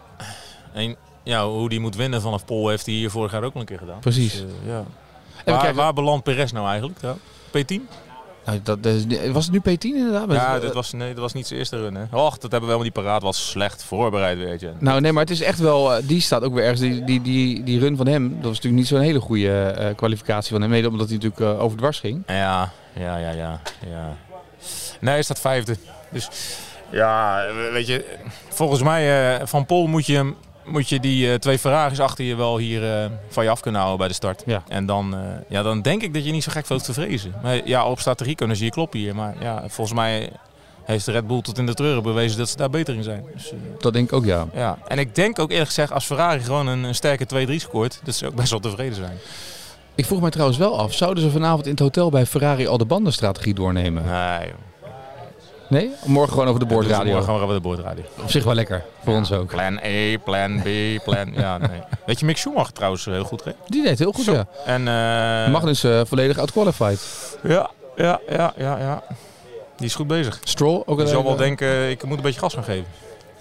En 0.74 0.96
ja, 1.24 1.48
hoe 1.48 1.70
die 1.70 1.80
moet 1.80 1.96
winnen 1.96 2.22
vanaf 2.22 2.46
Pol 2.46 2.68
heeft 2.70 2.86
hij 2.86 2.96
hier 2.96 3.10
vorig 3.10 3.32
jaar 3.32 3.44
ook 3.44 3.54
al 3.54 3.60
een 3.60 3.66
keer 3.66 3.78
gedaan. 3.78 4.00
Precies. 4.00 4.32
Dus, 4.34 4.42
eh, 4.42 4.68
ja. 4.68 4.84
En 5.46 5.54
Waar, 5.54 5.74
waar 5.74 5.94
belandt 5.94 6.24
Perez 6.24 6.52
nou 6.52 6.68
eigenlijk? 6.68 7.00
trouw? 7.00 7.18
P10? 7.58 7.82
Nou, 8.46 8.60
dat, 8.64 8.84
dat 8.84 8.96
was 9.32 9.46
het 9.46 9.54
nu 9.54 9.60
P10 9.60 9.82
inderdaad? 9.96 10.32
Ja, 10.32 10.48
Maar- 10.48 10.62
dit 10.62 10.74
was, 10.74 10.92
nee, 10.92 11.08
dit 11.08 11.18
was 11.18 11.34
niet 11.34 11.48
zijn 11.48 11.60
eerste 11.60 11.78
run. 11.78 11.96
Hè. 11.96 12.04
Och, 12.12 12.32
dat 12.38 12.42
hebben 12.42 12.52
we 12.52 12.66
helemaal 12.66 12.84
niet 12.84 12.94
paraat. 12.94 13.22
Was 13.22 13.50
slecht 13.50 13.84
voorbereid, 13.84 14.38
weet 14.38 14.60
je. 14.60 14.72
Nou 14.80 15.02
nee, 15.02 15.12
maar 15.12 15.22
het 15.24 15.32
is 15.32 15.42
echt 15.42 15.60
wel, 15.60 15.94
eh, 15.96 16.08
die 16.08 16.22
staat 16.22 16.44
ook 16.44 16.54
weer 16.54 16.64
ergens, 16.64 16.80
die, 16.80 17.04
die, 17.04 17.22
die, 17.22 17.64
die 17.64 17.80
run 17.80 17.98
van 17.98 18.08
hem, 18.08 18.30
dat 18.30 18.44
was 18.44 18.56
natuurlijk 18.56 18.76
niet 18.76 18.88
zo'n 18.88 19.00
hele 19.00 19.20
goede 19.20 19.52
eh, 19.52 19.96
kwalificatie 19.96 20.52
van 20.52 20.62
hem, 20.62 20.70
mede 20.70 20.90
omdat 20.90 21.08
hij 21.10 21.18
natuurlijk 21.18 21.58
eh, 21.58 21.64
over 21.64 21.78
dwars 21.78 22.00
ging. 22.00 22.24
Ja, 22.28 22.72
ja, 23.00 23.18
ja, 23.18 23.30
ja, 23.32 23.62
ja. 23.88 24.18
Nee, 25.02 25.14
hij 25.14 25.24
staat 25.24 25.40
vijfde. 25.40 25.76
Dus 26.10 26.30
ja, 26.90 27.46
weet 27.72 27.88
je, 27.88 28.06
volgens 28.50 28.82
mij 28.84 29.36
eh, 29.40 29.48
van 29.48 29.66
Pol 29.66 29.88
moet 29.88 30.06
je, 30.06 30.34
moet 30.66 30.90
je 30.90 31.00
die 31.00 31.32
eh, 31.32 31.36
twee 31.40 31.60
Ferraris 31.60 32.00
achter 32.00 32.26
je 32.26 32.36
wel 32.36 32.58
hier 32.58 33.00
eh, 33.00 33.06
van 33.30 33.44
je 33.44 33.50
af 33.50 33.60
kunnen 33.60 33.80
houden 33.82 34.00
bij 34.00 34.10
de 34.10 34.14
start. 34.14 34.44
Ja. 34.46 34.64
En 34.68 34.86
dan, 34.86 35.16
eh, 35.16 35.20
ja, 35.50 35.64
dan 35.64 35.82
denk 35.82 36.02
ik 36.02 36.14
dat 36.14 36.26
je 36.26 36.32
niet 36.32 36.44
zo 36.44 36.52
gek 36.52 36.66
veel 36.66 36.80
te 36.80 36.94
vrezen. 36.94 37.34
Maar 37.44 37.68
ja, 37.68 37.86
op 37.86 38.00
strategie 38.00 38.36
kunnen 38.36 38.58
ze 38.58 38.64
je 38.64 38.70
kloppen 38.72 39.00
hier. 39.00 39.16
Maar 39.16 39.36
ja, 39.40 39.64
volgens 39.68 39.98
mij 39.98 40.30
heeft 40.84 41.06
de 41.06 41.12
Red 41.12 41.28
Bull 41.28 41.42
tot 41.42 41.58
in 41.58 41.66
de 41.66 41.74
treuren 41.74 42.04
bewezen 42.04 42.38
dat 42.38 42.50
ze 42.50 42.58
daar 42.58 42.70
beter 42.70 42.96
in 42.96 43.04
zijn. 43.04 43.24
Dus, 43.34 43.52
eh, 43.52 43.58
Dat 43.80 43.94
denk 43.94 44.08
ik 44.08 44.14
ook 44.14 44.26
ja. 44.26 44.48
ja. 44.54 44.78
En 44.88 45.00
ik 45.00 45.16
denk 45.16 45.40
ook 45.40 45.50
eerlijk 45.52 45.68
gezegd, 45.68 45.92
als 45.92 46.06
Ferrari 46.06 46.40
gewoon 46.40 46.68
een, 46.68 46.84
een 46.84 46.96
sterke 46.96 47.48
2-3 47.48 47.52
scoort, 47.56 48.00
dat 48.04 48.16
ze 48.16 48.28
ook 48.28 48.36
best 48.36 48.50
wel 48.50 48.60
tevreden 48.60 48.96
zijn. 48.96 49.18
Ik 49.96 50.06
vroeg 50.06 50.22
mij 50.22 50.30
trouwens 50.30 50.58
wel 50.58 50.80
af, 50.80 50.94
zouden 50.94 51.24
ze 51.24 51.30
vanavond 51.30 51.66
in 51.66 51.72
het 51.72 51.80
hotel 51.80 52.10
bij 52.10 52.26
Ferrari 52.26 52.68
al 52.68 52.78
de 52.78 52.86
bandenstrategie 52.86 53.54
doornemen? 53.54 54.04
Nee, 54.04 54.48
joh. 54.48 54.56
Nee? 55.70 55.92
Morgen 56.06 56.32
gewoon 56.34 56.48
over 56.48 56.60
de 56.60 56.66
boordradio. 56.66 57.12
Morgen 57.12 57.30
gaan 57.30 57.40
we 57.40 57.46
weer 57.46 57.56
de 57.56 57.62
boordradio. 57.62 58.04
Op 58.22 58.30
zich 58.32 58.44
wel 58.44 58.54
lekker, 58.54 58.84
voor 59.04 59.14
ons 59.14 59.32
ook. 59.32 59.48
Plan 59.48 59.80
A, 59.86 60.18
plan 60.24 60.62
B, 60.62 61.04
plan... 61.04 61.34
Ja, 61.34 61.58
nee. 61.58 61.82
Weet 62.06 62.20
je, 62.20 62.26
Mick 62.26 62.38
Schumacher 62.38 62.74
trouwens 62.74 63.06
heel 63.06 63.24
goed 63.24 63.42
reed. 63.44 63.56
Die 63.68 63.84
deed 63.84 64.00
heel 64.00 64.12
goed 64.12 64.24
Zo. 64.24 64.34
ja. 64.34 64.48
En, 64.66 64.88
eh 64.88 65.52
Magnus 65.52 65.84
eh, 65.84 66.02
volledig 66.06 66.38
outqualified. 66.38 67.02
Ja, 67.44 67.70
ja, 67.96 68.20
ja, 68.30 68.54
ja, 68.58 68.78
ja. 68.78 69.04
Die 69.78 69.86
is 69.86 69.96
goed 69.96 70.08
bezig. 70.08 70.40
Stroll 70.44 70.84
ook 70.86 71.00
Je 71.00 71.08
zal 71.08 71.24
wel 71.24 71.32
eh, 71.32 71.38
denken, 71.38 71.90
ik 71.90 72.04
moet 72.04 72.18
een 72.18 72.24
beetje 72.24 72.40
gas 72.40 72.54
gaan 72.54 72.64
geven. 72.64 72.86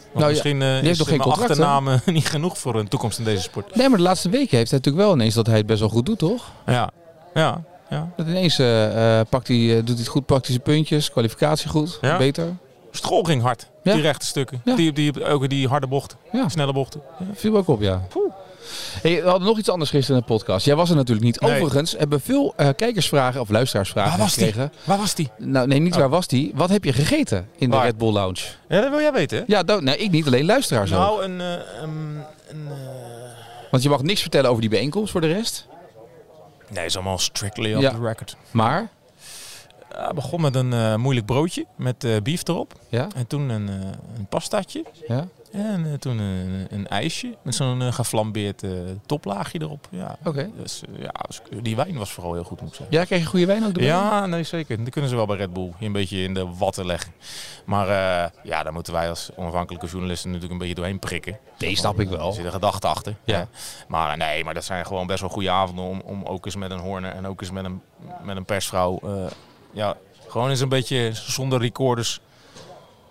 Want 0.04 0.18
Nou, 0.18 0.30
misschien 0.30 0.62
eh 0.62 0.68
heeft 0.68 0.86
is 0.86 0.98
nog 0.98 1.08
geen 1.08 1.16
mijn 1.16 1.28
contract, 1.28 1.56
hè? 1.58 1.64
achternaam 1.64 1.88
eh, 1.88 2.14
niet 2.14 2.28
genoeg 2.28 2.58
voor 2.58 2.74
een 2.74 2.88
toekomst 2.88 3.18
in 3.18 3.24
deze 3.24 3.42
sport. 3.42 3.74
Nee, 3.74 3.88
maar 3.88 3.96
de 3.98 4.04
laatste 4.04 4.28
weken 4.28 4.56
heeft 4.56 4.70
hij 4.70 4.78
natuurlijk 4.78 5.04
wel 5.06 5.14
ineens 5.14 5.34
dat 5.34 5.46
hij 5.46 5.56
het 5.56 5.66
best 5.66 5.80
wel 5.80 5.88
goed 5.88 6.06
doet, 6.06 6.18
toch? 6.18 6.50
Ja, 6.66 6.90
ja, 7.34 7.62
ja. 7.94 8.08
Dat 8.16 8.26
ineens 8.26 8.58
eh, 8.58 9.18
eh, 9.20 9.26
pakt 9.28 9.48
hij, 9.48 9.56
eh, 9.70 9.76
doet 9.76 9.88
hij 9.88 9.96
het 9.96 10.06
goed, 10.08 10.46
zijn 10.46 10.62
puntjes, 10.62 11.10
kwalificatie 11.10 11.68
goed, 11.68 11.98
Ja. 12.00 12.16
beter. 12.16 12.56
Strol 12.90 13.22
ging 13.22 13.42
hard. 13.42 13.66
Ja. 13.82 13.92
Die 13.92 14.02
rechte 14.02 14.26
stukken. 14.26 14.62
Die, 14.76 14.92
die, 14.92 15.24
ook 15.24 15.48
die 15.48 15.68
harde 15.68 15.86
bochten. 15.86 16.18
Snelle 16.46 16.72
bochten. 16.72 17.00
Viel 17.34 17.56
ook 17.56 17.68
op, 17.68 17.80
ja. 17.80 18.02
Hey, 19.02 19.22
we 19.22 19.28
hadden 19.28 19.48
nog 19.48 19.58
iets 19.58 19.68
anders 19.68 19.90
gisteren 19.90 20.20
in 20.20 20.26
de 20.26 20.32
podcast. 20.34 20.66
Jij 20.66 20.76
was 20.76 20.90
er 20.90 20.96
natuurlijk 20.96 21.26
niet. 21.26 21.40
Nee. 21.40 21.52
Overigens 21.54 21.94
hebben 21.98 22.20
veel 22.20 22.52
eh, 22.56 22.68
kijkersvragen 22.76 23.40
of 23.40 23.48
luisteraarsvragen 23.50 24.10
Waar 24.10 24.20
was 24.20 24.34
die? 24.34 24.44
gekregen. 24.46 24.72
Waar 24.84 24.98
was 24.98 25.14
die? 25.14 25.30
Nou, 25.38 25.66
nee, 25.66 25.78
niet 25.78 25.92
Oh. 25.94 25.98
waar 25.98 26.08
was 26.08 26.26
die. 26.26 26.52
Wat 26.54 26.68
heb 26.68 26.84
je 26.84 26.92
gegeten 26.92 27.48
in 27.56 27.70
de? 27.70 27.80
Red 27.80 27.98
Bull 27.98 28.12
Lounge? 28.12 28.40
Ja, 28.68 28.80
dat 28.80 28.90
wil 28.90 29.00
jij 29.00 29.12
weten, 29.12 29.38
hè? 29.38 29.44
Ja, 29.46 29.62
dat, 29.62 29.82
nee, 29.82 29.96
ik 29.96 30.10
niet. 30.10 30.26
Alleen 30.26 30.44
luisteraars 30.44 30.92
ook. 30.92 30.98
Nou, 30.98 31.24
een... 31.24 31.40
eh, 31.40 31.46
een, 31.82 32.22
een 32.48 32.68
Want 33.70 33.82
je 33.82 33.88
mag 33.88 34.02
niks 34.02 34.20
vertellen 34.20 34.48
over 34.50 34.60
die 34.60 34.70
bijeenkomst 34.70 35.12
voor 35.12 35.20
de 35.20 35.32
rest. 35.32 35.66
Nee, 36.74 36.84
is 36.84 36.94
allemaal 36.94 37.18
strictly 37.18 37.74
off 37.74 37.88
the 37.96 38.00
record. 38.02 38.36
Maar, 38.50 38.88
Ja, 39.92 40.12
begon 40.12 40.40
met 40.40 40.54
een 40.54 40.72
eh, 40.72 40.94
moeilijk 40.96 41.26
broodje 41.26 41.66
met 41.76 42.04
eh 42.04 42.16
beef 42.22 42.48
erop. 42.48 42.72
ja, 42.88 43.08
En 43.16 43.26
toen 43.26 43.48
een, 43.48 43.68
eh, 43.68 43.74
een 44.18 44.26
pastaatje. 44.28 44.84
ja. 45.08 45.26
En 45.54 45.86
eh, 45.86 45.92
toen 45.98 46.18
een, 46.18 46.66
een 46.70 46.88
ijsje 46.88 47.34
met 47.42 47.54
zo'n 47.54 47.82
eh, 47.82 47.92
geflambeerd 47.92 48.62
eh, 48.62 48.70
toplaagje 49.06 49.60
erop. 49.60 49.88
Ja, 49.90 50.16
Oké. 50.24 50.50
dus, 50.56 50.82
eh, 50.94 51.02
ja, 51.02 51.12
dus 51.26 51.40
die 51.62 51.76
wijn 51.76 51.96
was 51.98 52.12
vooral 52.12 52.32
heel 52.34 52.44
goed, 52.44 52.60
moet 52.60 52.68
ik 52.70 52.74
zeggen. 52.76 52.96
Ja, 52.96 53.04
kreeg 53.04 53.20
je 53.20 53.26
goede 53.26 53.46
wijn 53.46 53.62
ook 53.62 53.68
erbij? 53.68 53.84
Ja, 53.84 54.26
nee, 54.26 54.42
zeker. 54.42 54.78
Dat 54.78 54.90
kunnen 54.90 55.10
ze 55.10 55.16
wel 55.16 55.26
bij 55.26 55.36
Red 55.36 55.52
Bull. 55.52 55.72
Een 55.80 55.92
beetje 55.92 56.22
in 56.22 56.34
de 56.34 56.46
watten 56.58 56.86
leggen. 56.86 57.12
Maar 57.64 57.88
eh, 57.88 58.30
ja, 58.42 58.62
daar 58.62 58.72
moeten 58.72 58.92
wij 58.92 59.08
als 59.08 59.30
onafhankelijke 59.36 59.86
journalisten 59.86 60.28
natuurlijk 60.28 60.52
een 60.52 60.58
beetje 60.60 60.74
doorheen 60.74 60.98
prikken. 60.98 61.38
Nee, 61.58 61.76
snap 61.76 62.00
ik 62.00 62.08
wel. 62.08 62.28
Er 62.28 62.34
zit 62.34 62.44
een 62.44 62.50
gedachte 62.52 62.86
achter. 62.86 63.14
Ja. 63.24 63.38
Ja. 63.38 63.48
Maar 63.88 64.10
eh, 64.10 64.16
nee, 64.26 64.44
maar 64.44 64.54
dat 64.54 64.64
zijn 64.64 64.86
gewoon 64.86 65.06
best 65.06 65.20
wel 65.20 65.28
goede 65.30 65.50
avonden 65.50 65.84
om, 65.84 66.00
om 66.04 66.22
ook 66.24 66.44
eens 66.46 66.56
met 66.56 66.70
een 66.70 66.78
Horner 66.78 67.12
en 67.12 67.26
ook 67.26 67.40
eens 67.40 67.50
met 67.50 67.64
een, 67.64 67.80
met 68.22 68.36
een 68.36 68.44
persvrouw. 68.44 68.98
eh, 69.02 69.26
ja, 69.72 69.96
gewoon 70.28 70.50
eens 70.50 70.60
een 70.60 70.68
beetje 70.68 71.10
zonder 71.12 71.60
recorders 71.60 72.20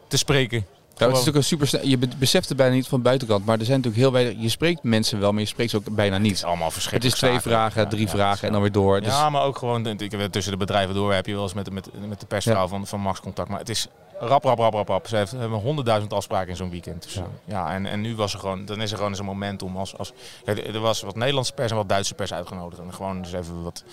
te 0.08 0.18
spreken. 0.18 0.66
Nou, 0.98 1.12
het 1.12 1.20
is 1.20 1.26
natuurlijk 1.26 1.64
een 1.64 1.70
super 1.70 1.90
Je 1.90 1.98
be- 1.98 2.18
beseft 2.18 2.48
het 2.48 2.58
bijna 2.58 2.76
niet 2.76 2.88
van 2.88 2.98
de 2.98 3.04
buitenkant. 3.04 3.46
Maar 3.46 3.60
er 3.60 3.66
zijn 3.66 3.78
natuurlijk 3.78 4.04
heel 4.04 4.12
weinig... 4.12 4.42
Je 4.44 4.50
spreekt 4.50 4.84
mensen 4.84 5.20
wel, 5.20 5.32
maar 5.32 5.42
je 5.42 5.48
spreekt 5.48 5.70
ze 5.70 5.78
ook 5.78 5.96
bijna 5.96 6.14
Het 6.14 6.22
niet. 6.24 6.32
is 6.32 6.44
allemaal 6.44 6.64
Het 6.66 6.74
verschrikkelijk. 6.74 7.16
is 7.22 7.22
twee 7.28 7.40
vragen, 7.40 7.82
Ja, 7.82 7.88
drie 7.88 8.06
ja, 8.06 8.10
vragen 8.12 8.40
ja. 8.42 8.48
en 8.48 8.52
dan 8.54 8.62
weer 8.62 8.72
door. 8.72 9.02
Dus, 9.02 9.10
Ja, 9.14 9.30
maar 9.30 9.44
ook 9.44 9.58
gewoon 9.58 9.98
tussen 10.32 10.52
de 10.52 10.58
bedrijven 10.58 10.96
door 10.96 11.14
heb 11.14 11.26
je 11.26 11.34
wel 11.34 11.44
eens 11.44 11.54
met, 11.54 11.72
met, 11.72 11.90
met 12.08 12.20
de 12.20 12.26
persvrouw 12.26 12.62
Ja. 12.62 12.68
van, 12.68 12.88
van 12.88 13.00
Max 13.00 13.20
contact. 13.20 13.50
Maar 13.50 13.60
het 13.60 13.70
is 13.70 13.88
rap, 14.20 14.44
rap, 14.44 14.58
rap, 14.60 14.74
rap, 14.74 14.88
rap. 14.88 15.08
Ze 15.08 15.16
heeft- 15.16 15.32
hebben 15.32 15.60
honderdduizend 15.60 16.14
afspraken 16.14 16.50
in 16.50 16.56
zo'n 16.56 16.70
weekend. 16.70 17.04
Dus, 17.04 17.14
Ja. 17.14 17.22
ja. 17.46 17.68
ja, 17.70 17.74
en, 17.76 17.86
en 17.86 18.02
nu 18.02 18.16
was 18.16 18.34
er 18.34 18.40
gewoon, 18.40 18.66
dan 18.66 18.82
is 18.82 18.90
er 18.92 18.96
gewoon 18.96 19.12
eens 19.12 19.20
een 19.20 19.26
moment 19.26 19.62
om 19.62 19.78
als, 19.78 19.98
als 19.98 20.12
er 20.46 20.80
was 20.80 21.02
wat 21.02 21.16
Nederlandse 21.16 21.54
pers 21.54 21.72
en 21.72 21.78
wat 21.78 21.90
Duitse 21.90 22.14
pers 22.14 22.34
uitgenodigd. 22.34 22.82
En 22.82 22.94
gewoon 22.94 23.18
eens 23.18 23.34
even 23.34 23.64
wat, 23.64 23.84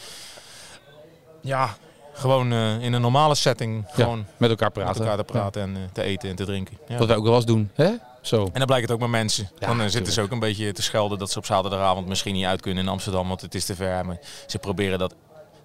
ja, 1.41 1.77
gewoon 2.21 2.53
eh, 2.53 2.83
in 2.83 2.93
een 2.93 3.01
normale 3.01 3.35
setting 3.35 3.85
gewoon 3.91 4.27
met 4.37 4.51
elkaar 4.51 4.71
met 4.75 4.85
praten. 4.85 5.01
elkaar 5.01 5.17
te 5.17 5.25
praten 5.25 5.63
en 5.63 5.77
eh, 5.77 5.83
te 5.93 6.03
eten 6.03 6.29
en 6.31 6.37
te 6.37 6.45
drinken. 6.45 6.79
Ja. 6.89 6.99
Wat 6.99 7.07
wij 7.07 7.17
ook 7.17 7.25
wel 7.25 7.35
eens 7.35 7.45
doen. 7.45 7.71
Hè? 7.75 7.91
Zo. 8.21 8.45
En 8.45 8.51
dan 8.53 8.67
blijkt 8.67 8.85
het 8.85 8.95
ook 8.95 9.01
met 9.01 9.11
mensen. 9.11 9.51
Ja, 9.59 9.67
dan 9.67 9.81
eh, 9.81 9.87
zitten 9.87 10.13
ze 10.13 10.21
ook 10.21 10.31
een 10.31 10.39
beetje 10.39 10.73
te 10.73 10.83
schelden 10.83 11.19
dat 11.19 11.31
ze 11.31 11.39
op 11.39 11.47
zaterdagavond 11.47 12.07
misschien 12.07 12.35
niet 12.35 12.45
uit 12.45 12.61
kunnen 12.61 12.85
in 12.85 12.91
Amsterdam, 12.91 13.29
want 13.29 13.41
het 13.41 13.55
is 13.55 13.65
te 13.65 13.75
ver. 13.75 14.07
Maar 14.07 14.19
ze 14.47 14.59
proberen 14.59 14.99
dat 14.99 15.15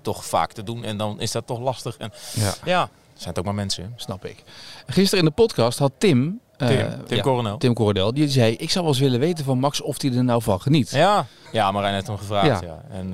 toch 0.01 0.25
vaak 0.25 0.51
te 0.51 0.63
doen 0.63 0.83
en 0.83 0.97
dan 0.97 1.19
is 1.21 1.31
dat 1.31 1.47
toch 1.47 1.59
lastig. 1.59 1.97
En 1.97 2.11
Ja, 2.33 2.53
ja, 2.63 2.89
zijn 3.13 3.29
het 3.29 3.39
ook 3.39 3.45
maar 3.45 3.55
mensen. 3.55 3.83
hè. 3.83 3.89
snap 3.95 4.25
ik. 4.25 4.43
Gisteren 4.87 5.19
in 5.23 5.29
de 5.29 5.35
podcast 5.35 5.79
had 5.79 5.91
Tim... 5.97 6.39
Tim, 6.57 6.67
Tim 7.05 7.17
ja, 7.17 7.23
Coronel. 7.23 7.57
Tim 7.57 7.73
Coronel, 7.73 8.13
die 8.13 8.29
zei... 8.29 8.53
Ik 8.53 8.69
zou 8.69 8.83
wel 8.85 8.93
eens 8.93 9.03
willen 9.03 9.19
weten 9.19 9.45
van 9.45 9.59
Max 9.59 9.81
of 9.81 10.01
hij 10.01 10.13
er 10.13 10.23
nou 10.23 10.41
van 10.41 10.61
geniet. 10.61 10.89
Ja, 10.89 11.25
ja 11.51 11.71
Marijn 11.71 11.93
heeft 11.93 12.07
hem 12.07 12.17
gevraagd. 12.17 12.61
Ja. 12.61 12.67
Ja. 12.67 12.83
En 12.89 13.13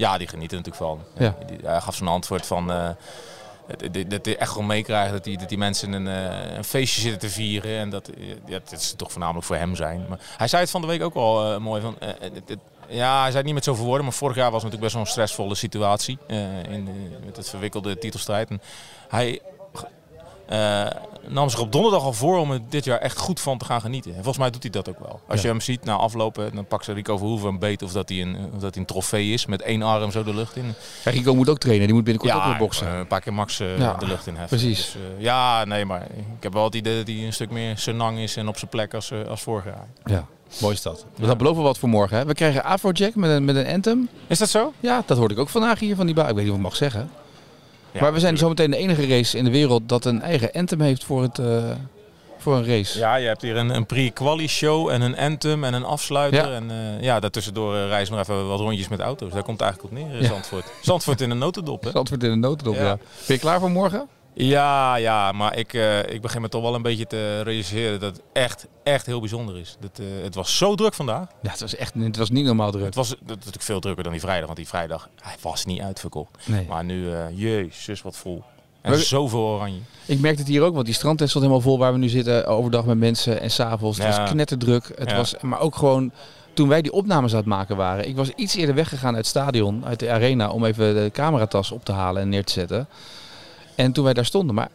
ja, 0.00 0.18
die 0.18 0.28
genieten 0.28 0.56
natuurlijk 0.56 0.84
van. 0.84 1.00
Ja. 1.18 1.34
Hij 1.62 1.80
gaf 1.80 1.94
zo'n 1.94 2.08
antwoord 2.08 2.46
van... 2.46 2.70
eh, 2.72 2.88
dat- 4.08 4.24
hij 4.24 4.36
echt 4.38 4.50
gewoon 4.50 4.66
meekrijgt 4.66 5.12
dat 5.12 5.24
die, 5.24 5.38
dat 5.38 5.48
die 5.48 5.58
mensen 5.58 5.92
een, 5.92 6.08
eh, 6.08 6.56
een 6.56 6.64
feestje 6.64 7.00
zitten 7.00 7.20
te 7.20 7.28
vieren. 7.28 7.78
En 7.78 7.90
dat, 7.90 8.08
eh, 8.08 8.28
ja, 8.46 8.58
dat 8.70 8.72
is 8.80 8.94
toch 8.96 9.10
voornamelijk 9.12 9.46
voor 9.46 9.56
hem 9.56 9.76
zijn. 9.76 10.06
Maar 10.08 10.18
hij 10.36 10.48
zei 10.48 10.62
het 10.62 10.70
van 10.70 10.80
de 10.80 10.86
week 10.86 11.02
ook 11.02 11.14
al 11.14 11.52
eh, 11.52 11.58
mooi. 11.58 11.82
Van, 11.82 11.96
het- 12.00 12.56
ja, 12.88 13.14
hij 13.14 13.24
zei 13.24 13.36
het 13.36 13.44
niet 13.44 13.54
met 13.54 13.64
zoveel 13.64 13.84
woorden. 13.84 14.04
Maar 14.04 14.14
vorig 14.14 14.36
jaar 14.36 14.50
was 14.50 14.62
het 14.62 14.72
natuurlijk 14.72 14.82
best 14.82 14.94
wel 14.94 15.02
een 15.02 15.10
stressvolle 15.10 15.54
situatie. 15.54 16.18
in, 16.70 16.84
de- 16.84 17.18
met 17.24 17.36
het 17.36 17.48
verwikkelde 17.48 17.98
titelstrijd. 17.98 18.50
En 18.50 18.60
hij 19.08 19.40
eh, 20.50 20.86
nam 21.28 21.48
zich 21.48 21.60
op 21.60 21.72
donderdag 21.72 22.02
al 22.02 22.12
voor 22.12 22.38
om 22.38 22.50
er 22.52 22.60
dit 22.68 22.84
jaar 22.84 22.98
echt 22.98 23.18
goed 23.18 23.40
van 23.40 23.58
te 23.58 23.64
gaan 23.64 23.80
genieten. 23.80 24.10
En 24.10 24.16
volgens 24.16 24.38
mij 24.38 24.50
doet 24.50 24.62
hij 24.62 24.70
dat 24.70 24.88
ook 24.88 24.98
wel. 24.98 25.20
Als 25.28 25.40
Ja. 25.40 25.46
je 25.46 25.52
hem 25.52 25.60
ziet 25.60 25.84
na 25.84 25.94
aflopen, 25.94 26.54
dan 26.54 26.64
pakt 26.66 26.84
ze 26.84 26.92
Rico 26.92 27.16
Verhoeven 27.16 27.48
een 27.48 27.58
beet 27.58 27.82
of 27.82 27.92
dat 27.92 28.08
hij 28.08 28.20
een, 28.20 28.36
of 28.54 28.60
dat 28.60 28.74
hij 28.74 28.80
een 28.80 28.84
trofee 28.86 29.32
is 29.32 29.46
met 29.46 29.62
één 29.62 29.82
arm 29.82 30.10
zo 30.10 30.24
de 30.24 30.34
lucht 30.34 30.56
in. 30.56 30.74
Ja, 31.04 31.10
Rico 31.10 31.34
moet 31.34 31.48
ook 31.48 31.58
trainen. 31.58 31.86
Die 31.86 31.94
moet 31.94 32.04
binnenkort 32.04 32.34
ook 32.34 32.44
weer 32.44 32.56
boksen. 32.56 32.86
eh, 32.92 32.98
een 32.98 33.06
paar 33.06 33.20
keer 33.20 33.34
Max 33.34 33.60
eh, 33.60 33.78
Ja, 33.78 33.94
de 33.94 34.06
lucht 34.06 34.26
in 34.26 34.36
heffen. 34.36 34.58
precies. 34.58 34.92
Dus, 34.92 34.96
ja, 35.18 35.64
nee, 35.64 35.84
maar 35.84 36.02
ik 36.36 36.42
heb 36.42 36.52
wel 36.52 36.64
het 36.64 36.74
idee 36.74 36.96
dat 36.96 37.06
hij 37.06 37.24
een 37.26 37.32
stuk 37.32 37.50
meer 37.50 37.78
senang 37.78 38.18
is 38.18 38.36
en 38.36 38.48
op 38.48 38.58
zijn 38.58 38.70
plek 38.70 38.94
als, 38.94 39.12
als 39.28 39.42
vorig 39.42 39.64
jaar. 39.64 39.86
Ja, 40.04 40.26
mooi 40.60 40.74
is 40.74 40.82
dat. 40.82 41.04
Dus 41.16 41.26
dat 41.26 41.38
beloven 41.38 41.58
we 41.58 41.66
wat 41.66 41.78
voor 41.78 41.88
morgen. 41.88 42.16
Hè? 42.16 42.24
We 42.24 42.34
krijgen 42.34 42.64
Afrojack 42.64 43.14
met 43.14 43.30
een, 43.30 43.44
met 43.44 43.56
een 43.56 43.66
anthem. 43.66 44.08
Is 44.26 44.38
dat 44.38 44.48
zo? 44.48 44.72
Ja, 44.80 45.02
dat 45.06 45.18
hoorde 45.18 45.34
ik 45.34 45.40
ook 45.40 45.48
vandaag 45.48 45.78
hier 45.78 45.96
van 45.96 46.06
die 46.06 46.14
baan. 46.14 46.28
Ik 46.28 46.34
weet 46.34 46.42
niet 46.42 46.52
of 46.52 46.58
ik 46.58 46.64
mag 46.64 46.76
zeggen. 46.76 47.10
Ja, 47.92 48.00
maar 48.00 48.12
we 48.12 48.20
zijn 48.20 48.38
zometeen 48.38 48.70
de 48.70 48.76
enige 48.76 49.06
race 49.06 49.38
in 49.38 49.44
de 49.44 49.50
wereld 49.50 49.88
dat 49.88 50.04
een 50.04 50.22
eigen 50.22 50.52
anthem 50.52 50.80
heeft 50.80 51.04
voor, 51.04 51.22
het, 51.22 51.38
eh, 51.38 51.70
voor 52.38 52.56
een 52.56 52.66
race. 52.66 52.98
Ja, 52.98 53.14
je 53.14 53.26
hebt 53.26 53.42
hier 53.42 53.56
een, 53.56 53.74
een 53.74 53.86
pre-quali 53.86 54.48
show 54.48 54.88
en 54.88 55.00
een 55.00 55.16
anthem 55.16 55.64
en 55.64 55.74
een 55.74 55.84
afsluiter. 55.84 56.48
Ja. 56.48 56.54
En 56.54 56.70
eh, 56.70 57.02
ja, 57.02 57.20
daartussendoor 57.20 57.74
uh, 57.74 57.86
reizen 57.86 58.14
we 58.14 58.18
nog 58.18 58.28
even 58.28 58.48
wat 58.48 58.60
rondjes 58.60 58.88
met 58.88 59.00
auto's. 59.00 59.32
Daar 59.32 59.42
komt 59.42 59.60
het 59.60 59.68
eigenlijk 59.68 59.94
op 59.94 60.10
neer, 60.10 60.20
eh. 60.20 60.28
Zandvoort. 60.28 60.64
Zandvoort 60.82 61.20
in 61.20 61.30
een 61.30 61.38
notendop, 61.38 61.84
hè? 61.84 61.92
Antwoord 61.92 62.22
in 62.22 62.30
de 62.30 62.36
notendop. 62.36 62.74
Ja. 62.74 62.96
Ben 63.26 63.36
je 63.36 63.38
klaar 63.38 63.60
voor 63.60 63.70
morgen? 63.70 64.08
Ja, 64.34 64.94
ja, 64.96 65.32
maar 65.32 65.56
ik, 65.56 65.74
eh, 65.74 65.98
ik 66.12 66.20
begin 66.20 66.40
me 66.40 66.48
toch 66.48 66.62
wel 66.62 66.74
een 66.74 66.82
beetje 66.82 67.06
te 67.06 67.40
realiseren 67.42 68.00
dat 68.00 68.12
het 68.16 68.24
echt, 68.32 68.66
echt 68.82 69.06
heel 69.06 69.20
bijzonder 69.20 69.58
is. 69.58 69.76
Dat, 69.80 69.98
eh, 69.98 70.06
het 70.22 70.34
was 70.34 70.56
zo 70.56 70.74
druk 70.74 70.94
vandaag. 70.94 71.28
Ja, 71.42 71.50
het 71.50 71.60
was 71.60 71.76
echt 71.76 71.94
het 71.94 72.16
was 72.16 72.30
niet 72.30 72.44
normaal 72.44 72.70
druk. 72.70 72.84
Het 72.84 72.94
was 72.94 73.14
natuurlijk 73.26 73.62
veel 73.62 73.80
drukker 73.80 74.02
dan 74.02 74.12
die 74.12 74.20
vrijdag, 74.20 74.44
want 74.44 74.56
die 74.56 74.68
vrijdag 74.68 75.08
hij 75.20 75.36
was 75.40 75.64
niet 75.64 75.80
uitverkocht. 75.80 76.48
Nee. 76.48 76.66
Maar 76.68 76.84
nu, 76.84 77.12
eh 77.12 77.24
jezus, 77.34 78.02
wat 78.02 78.16
vol. 78.16 78.42
En 78.80 78.90
Maar- 78.90 78.98
zoveel 79.00 79.40
oranje. 79.40 79.80
Ik 80.06 80.20
merkte 80.20 80.40
het 80.40 80.50
hier 80.50 80.62
ook, 80.62 80.74
want 80.74 80.86
die 80.86 80.94
strandtent 80.94 81.30
stond 81.30 81.44
helemaal 81.44 81.64
vol 81.66 81.78
waar 81.78 81.92
we 81.92 81.98
nu 81.98 82.08
zitten 82.08 82.46
overdag 82.46 82.84
met 82.84 82.98
mensen 82.98 83.40
en 83.40 83.50
s'avonds. 83.50 83.98
Het 83.98 84.14
Ja. 84.14 84.20
was 84.20 84.30
knetterdruk. 84.30 84.92
Het 84.98 85.10
Ja. 85.10 85.16
was, 85.16 85.34
maar 85.40 85.60
ook 85.60 85.76
gewoon 85.76 86.12
toen 86.54 86.68
wij 86.68 86.82
die 86.82 86.92
opnames 86.92 87.30
aan 87.32 87.38
het 87.38 87.46
maken 87.46 87.76
waren. 87.76 88.08
Ik 88.08 88.16
was 88.16 88.28
iets 88.30 88.54
eerder 88.54 88.74
weggegaan 88.74 89.08
uit 89.14 89.16
het 89.16 89.26
stadion, 89.26 89.84
uit 89.86 89.98
de 89.98 90.10
arena, 90.10 90.50
om 90.50 90.64
even 90.64 90.94
de 90.94 91.10
cameratas 91.12 91.70
op 91.70 91.84
te 91.84 91.92
halen 91.92 92.22
en 92.22 92.28
neer 92.28 92.44
te 92.44 92.52
zetten. 92.52 92.88
En 93.84 93.92
toen 93.92 94.04
wij 94.04 94.12
daar 94.14 94.24
stonden, 94.24 94.54
maar 94.54 94.68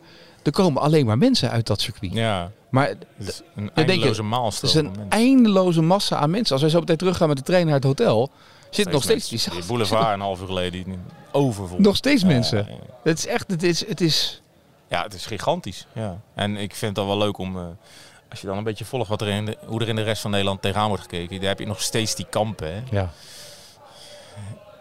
er 0.43 0.51
komen 0.51 0.81
alleen 0.81 1.05
maar 1.05 1.17
mensen 1.17 1.49
uit 1.49 1.67
dat 1.67 1.81
circuit. 1.81 2.13
Ja, 2.13 2.51
Maar 2.69 2.87
het 2.87 2.97
is 3.17 3.41
een 3.55 3.71
eindeloze 3.73 4.21
het 4.21 4.29
maalstroom. 4.29 4.71
is 4.71 4.75
een 4.99 5.09
eindeloze 5.09 5.81
massa 5.81 6.15
aan 6.17 6.29
mensen. 6.29 6.51
Als 6.51 6.61
wij 6.61 6.69
zo 6.71 6.79
meteen 6.79 6.97
teruggaan 6.97 7.27
met 7.27 7.37
de 7.37 7.43
trein 7.43 7.65
naar 7.65 7.75
het 7.75 7.83
hotel, 7.83 8.29
zit 8.69 8.91
nog 8.91 9.03
steeds 9.03 9.23
die, 9.29 9.31
mensen. 9.31 9.51
Die 9.51 9.65
boulevard 9.65 10.13
een 10.13 10.19
half 10.19 10.39
uur 10.41 10.45
geleden 10.47 10.83
die 10.83 10.97
overvol. 11.31 11.79
nog 11.79 11.95
steeds 11.95 12.21
Ja, 12.21 12.27
mensen. 12.27 12.57
ja, 12.57 12.71
ja. 12.73 12.93
Het 13.03 13.17
is 13.17 13.27
echt, 13.27 13.51
het 13.51 13.63
is, 13.63 13.87
het 13.87 14.01
is. 14.01 14.41
Ja, 14.89 15.03
het 15.03 15.13
is 15.13 15.25
gigantisch. 15.25 15.85
Ja. 15.93 16.19
En 16.35 16.55
ik 16.57 16.75
vind 16.75 16.81
het 16.81 16.95
dan 16.95 17.07
wel 17.07 17.17
leuk 17.25 17.37
om, 17.37 17.57
eh, 17.57 17.63
als 18.29 18.41
je 18.41 18.47
dan 18.47 18.57
een 18.57 18.63
beetje 18.63 18.85
volgt 18.85 19.09
wat 19.09 19.21
er 19.21 19.27
in 19.27 19.45
de, 19.45 19.57
hoe 19.65 19.81
er 19.81 19.87
in 19.87 19.95
de 19.95 20.03
rest 20.03 20.21
van 20.21 20.31
Nederland 20.31 20.61
tegenaan 20.61 20.87
wordt 20.87 21.03
gekeken. 21.03 21.39
Daar 21.39 21.49
heb 21.49 21.59
je 21.59 21.65
nog 21.67 21.81
steeds 21.81 22.15
die 22.15 22.25
kampen. 22.29 22.73
Hè. 22.73 22.81
Ja. 22.91 23.09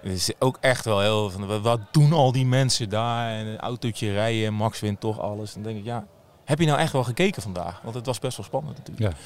Het 0.04 0.12
is 0.12 0.30
ook 0.38 0.58
echt 0.60 0.84
wel 0.84 1.00
heel 1.00 1.30
van, 1.30 1.62
wat- 1.62 1.80
doen 1.90 2.12
al 2.12 2.32
die 2.32 2.46
mensen 2.46 2.88
daar? 2.88 3.30
En 3.30 3.46
een 3.46 3.58
autootje 3.58 4.12
rijden 4.12 4.46
en 4.46 4.54
Max 4.54 4.80
wint 4.80 5.00
toch 5.00 5.20
alles. 5.20 5.54
Dan 5.54 5.62
denk 5.62 5.78
ik, 5.78 5.84
ja, 5.84 6.06
heb 6.44 6.58
je 6.58 6.66
nou 6.66 6.78
echt 6.78 6.92
wel 6.92 7.04
gekeken 7.04 7.42
vandaag? 7.42 7.80
Want 7.82 7.94
het 7.94 8.06
was 8.06 8.18
best 8.18 8.36
wel 8.36 8.46
spannend 8.46 8.76
natuurlijk. 8.78 9.16
Ja. 9.16 9.22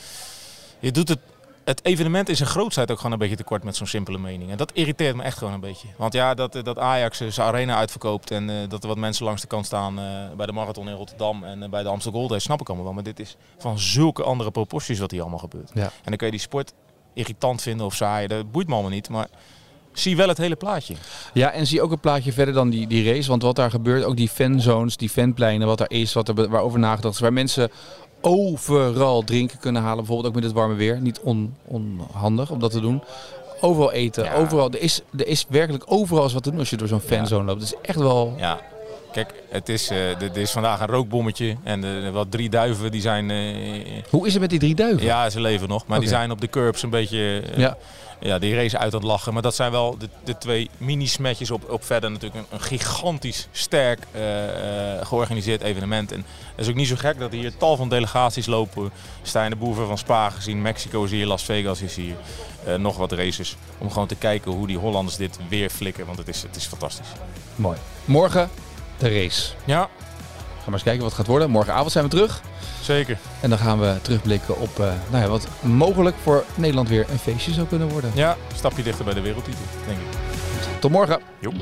Je 0.78 0.92
doet 0.92 1.08
het, 1.08 1.18
het 1.64 1.84
evenement 1.84 2.28
is 2.28 2.40
een 2.40 2.46
grootheid 2.46 2.90
ook 2.90 2.96
gewoon 2.96 3.12
een 3.12 3.18
beetje 3.18 3.36
tekort 3.36 3.64
met 3.64 3.76
zo'n 3.76 3.86
simpele 3.86 4.18
mening. 4.18 4.50
En 4.50 4.56
dat 4.56 4.72
irriteert 4.72 5.16
me 5.16 5.22
echt 5.22 5.38
gewoon 5.38 5.52
een 5.54 5.60
beetje. 5.60 5.88
Want 5.96 6.12
ja, 6.12 6.34
dat, 6.34 6.54
eh, 6.54 6.62
dat 6.64 6.78
Ajax 6.78 7.20
eh, 7.20 7.28
zijn 7.30 7.46
arena 7.48 7.76
uitverkoopt 7.76 8.30
en 8.30 8.50
eh, 8.50 8.56
dat 8.68 8.82
er 8.82 8.88
wat 8.88 8.98
mensen 8.98 9.24
langs 9.24 9.40
de 9.40 9.46
kant 9.46 9.66
staan 9.66 9.94
bij 10.36 10.46
de 10.46 10.52
marathon 10.52 10.88
in 10.88 10.94
Rotterdam 10.94 11.44
en 11.44 11.70
bij 11.70 11.82
de 11.82 11.88
Amstel 11.88 12.12
Gold 12.12 12.30
Race, 12.30 12.42
snap 12.42 12.60
ik 12.60 12.66
allemaal 12.66 12.84
wel. 12.86 12.94
Maar 12.94 13.02
dit 13.02 13.20
is 13.20 13.36
van 13.58 13.78
zulke 13.78 14.22
andere 14.22 14.50
proporties 14.50 14.98
wat 14.98 15.10
hier 15.10 15.20
allemaal 15.20 15.38
gebeurt. 15.38 15.70
Ja. 15.74 15.82
En 15.82 15.90
dan 16.04 16.16
kun 16.16 16.26
je 16.26 16.32
die 16.32 16.40
sport 16.42 16.72
irritant 17.14 17.62
vinden 17.62 17.86
of 17.86 17.94
saai, 17.94 18.26
dat 18.26 18.50
boeit 18.52 18.66
me 18.66 18.72
allemaal 18.72 18.90
niet. 18.90 19.08
Maar 19.08 19.28
zie 19.92 20.16
wel 20.16 20.29
het 20.29 20.38
hele 20.38 20.57
plaatje. 20.57 20.94
Ja, 21.33 21.51
en 21.51 21.66
zie 21.66 21.83
ook 21.83 21.90
een 21.92 22.01
plaatje 22.01 22.33
verder 22.33 22.55
dan 22.55 22.70
die, 22.70 22.87
die 22.87 23.12
race. 23.12 23.29
Want 23.29 23.42
wat 23.42 23.57
daar 23.57 23.70
gebeurt, 23.70 24.05
ook 24.05 24.16
die 24.16 24.29
fanzones, 24.29 24.96
die 24.96 25.09
fanpleinen, 25.09 25.66
wat 25.66 25.81
er 25.81 25.90
is, 25.90 26.12
wat 26.12 26.29
er, 26.29 26.35
waarover 26.51 26.79
nagedacht 26.79 27.14
is. 27.14 27.20
Waar 27.20 27.33
mensen 27.33 27.70
overal 28.20 29.22
drinken 29.24 29.59
kunnen 29.59 29.83
halen. 29.83 29.96
Bijvoorbeeld 29.96 30.29
ook 30.29 30.35
met 30.35 30.44
het 30.44 30.53
warme 30.53 30.74
weer. 30.74 31.01
Niet 31.01 31.20
on, 31.20 31.55
onhandig 31.64 32.51
om 32.51 32.59
dat 32.59 32.70
te 32.70 32.81
doen. 32.81 33.03
Overal 33.61 33.92
eten, 33.92 34.24
Ja. 34.24 34.35
overal. 34.35 34.70
Er 34.70 34.81
is, 34.81 35.01
er 35.18 35.27
is 35.27 35.44
werkelijk 35.48 35.85
overal 35.87 36.22
eens 36.22 36.33
wat 36.33 36.42
te 36.42 36.51
doen 36.51 36.59
als 36.59 36.70
je 36.70 36.77
door 36.77 36.88
zo'n 36.88 37.01
fanzone 37.01 37.44
loopt. 37.44 37.61
Het 37.61 37.72
is 37.72 37.79
echt 37.88 37.98
wel... 37.98 38.35
Ja. 38.38 38.61
Kijk, 39.12 39.35
het 39.49 39.68
is, 39.68 39.90
uh, 39.90 40.23
er 40.23 40.37
is 40.37 40.51
vandaag 40.51 40.81
een 40.81 40.87
rookbommetje 40.87 41.57
en 41.62 41.85
uh, 41.85 42.11
wat 42.11 42.31
drie 42.31 42.49
duiven 42.49 42.90
die 42.90 43.01
zijn... 43.01 43.31
Uh, 43.31 44.03
Hoe 44.11 44.27
is 44.27 44.33
het 44.33 44.40
met 44.40 44.51
die 44.51 44.59
drie 44.59 44.75
duiven? 44.75 45.05
Ja, 45.05 45.31
ze 45.31 45.40
leven 45.40 45.68
nog, 45.68 45.87
maar 45.87 45.97
okay. 45.97 46.09
die 46.09 46.16
zijn 46.16 46.31
op 46.31 46.40
de 46.40 46.49
curbs 46.49 46.83
een 46.83 46.90
beetje... 46.90 47.42
ja. 47.57 47.77
ja, 48.21 48.38
die 48.38 48.55
race 48.55 48.79
uit 48.79 48.94
aan 48.94 49.01
het 49.01 49.09
lachen. 49.09 49.33
Maar 49.33 49.42
dat 49.42 49.55
zijn 49.55 49.71
wel 49.71 49.99
de, 49.99 50.09
de 50.25 50.38
twee 50.38 50.71
mini-smetjes 50.77 51.51
op, 51.51 51.71
op 51.71 51.85
verder 51.85 52.11
natuurlijk 52.11 52.40
een, 52.40 52.57
een 52.57 52.61
gigantisch 52.61 53.49
sterk 53.53 54.07
georganiseerd 55.03 55.62
evenement. 55.62 56.12
En 56.12 56.25
het 56.51 56.64
is 56.64 56.68
ook 56.68 56.75
niet 56.75 56.88
zo 56.88 56.97
gek 56.97 57.18
dat 57.18 57.33
hier 57.33 57.57
tal 57.57 57.77
van 57.77 57.88
delegaties 57.88 58.47
lopen. 58.47 58.90
Stijn 59.23 59.51
de 59.51 59.57
Boeven 59.57 59.87
van 59.87 59.99
Spa 59.99 60.31
gezien, 60.31 60.62
Mexico 60.62 61.05
is 61.05 61.11
hier, 61.11 61.27
Las 61.27 61.44
Vegas 61.44 61.81
is 61.81 61.97
hier. 61.97 62.16
nog 62.79 62.97
wat 62.97 63.12
races. 63.12 63.57
Om 63.79 63.90
gewoon 63.90 64.09
te 64.09 64.16
kijken 64.16 64.53
hoe 64.53 64.66
die 64.66 64.79
Hollanders 64.79 65.16
dit 65.16 65.38
weer 65.49 65.71
flikken, 65.71 66.07
want 66.07 66.18
het 66.18 66.29
is, 66.29 66.42
het 66.42 66.57
is 66.57 66.66
fantastisch. 66.66 67.09
Mooi. 67.57 67.79
Morgen 68.05 68.51
de 68.98 69.22
race. 69.22 69.52
Ja. 69.64 69.78
Gaan 69.78 69.88
maar 70.64 70.74
eens 70.74 70.82
kijken 70.82 71.02
wat 71.02 71.11
het 71.11 71.20
gaat 71.20 71.26
worden. 71.26 71.50
Morgenavond 71.50 71.92
zijn 71.92 72.04
we 72.04 72.11
terug. 72.11 72.42
Zeker. 72.82 73.18
En 73.40 73.50
dan 73.50 73.58
gaan 73.58 73.80
we 73.80 73.98
terugblikken 74.02 74.58
op 74.58 74.78
uh, 74.78 74.87
nou 75.11 75.22
ja, 75.22 75.28
wat 75.28 75.48
mogelijk 75.61 76.16
voor 76.22 76.44
Nederland 76.54 76.88
weer 76.88 77.06
een 77.11 77.18
feestje 77.18 77.52
zou 77.52 77.66
kunnen 77.66 77.88
worden. 77.88 78.11
Ja, 78.14 78.30
een 78.30 78.56
stapje 78.56 78.82
dichter 78.82 79.04
bij 79.04 79.14
de 79.14 79.20
wereldtitel, 79.20 79.62
denk 79.87 79.98
ik. 79.98 80.06
Tot 80.80 80.90
morgen. 80.90 81.20
Jo. 81.38 81.52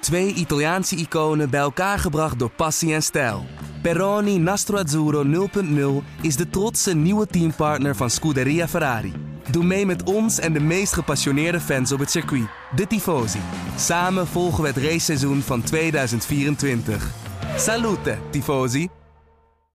Twee 0.00 0.34
Italiaanse 0.34 0.96
iconen 0.96 1.50
bij 1.50 1.60
elkaar 1.60 1.98
gebracht 1.98 2.38
door 2.38 2.50
passie 2.50 2.94
en 2.94 3.02
stijl. 3.02 3.46
Peroni 3.82 4.38
Nastro 4.38 4.78
Azzurro 4.78 5.24
0.0 5.24 6.04
is 6.20 6.36
de 6.36 6.50
trotse 6.50 6.94
nieuwe 6.94 7.26
teampartner 7.26 7.96
van 7.96 8.10
Scuderia 8.10 8.68
Ferrari. 8.68 9.12
Doe 9.50 9.64
mee 9.64 9.86
met 9.86 10.02
ons 10.02 10.38
en 10.38 10.52
de 10.52 10.60
meest 10.60 10.92
gepassioneerde 10.92 11.60
fans 11.60 11.92
op 11.92 11.98
het 11.98 12.10
circuit, 12.10 12.46
de 12.76 12.86
Tifosi. 12.86 13.40
Samen 13.76 14.26
volgen 14.26 14.62
we 14.62 14.68
het 14.68 14.76
raceseizoen 14.76 15.40
van 15.40 15.62
2024. 15.62 17.10
Salute, 17.56 18.18
Tifosi! 18.30 19.01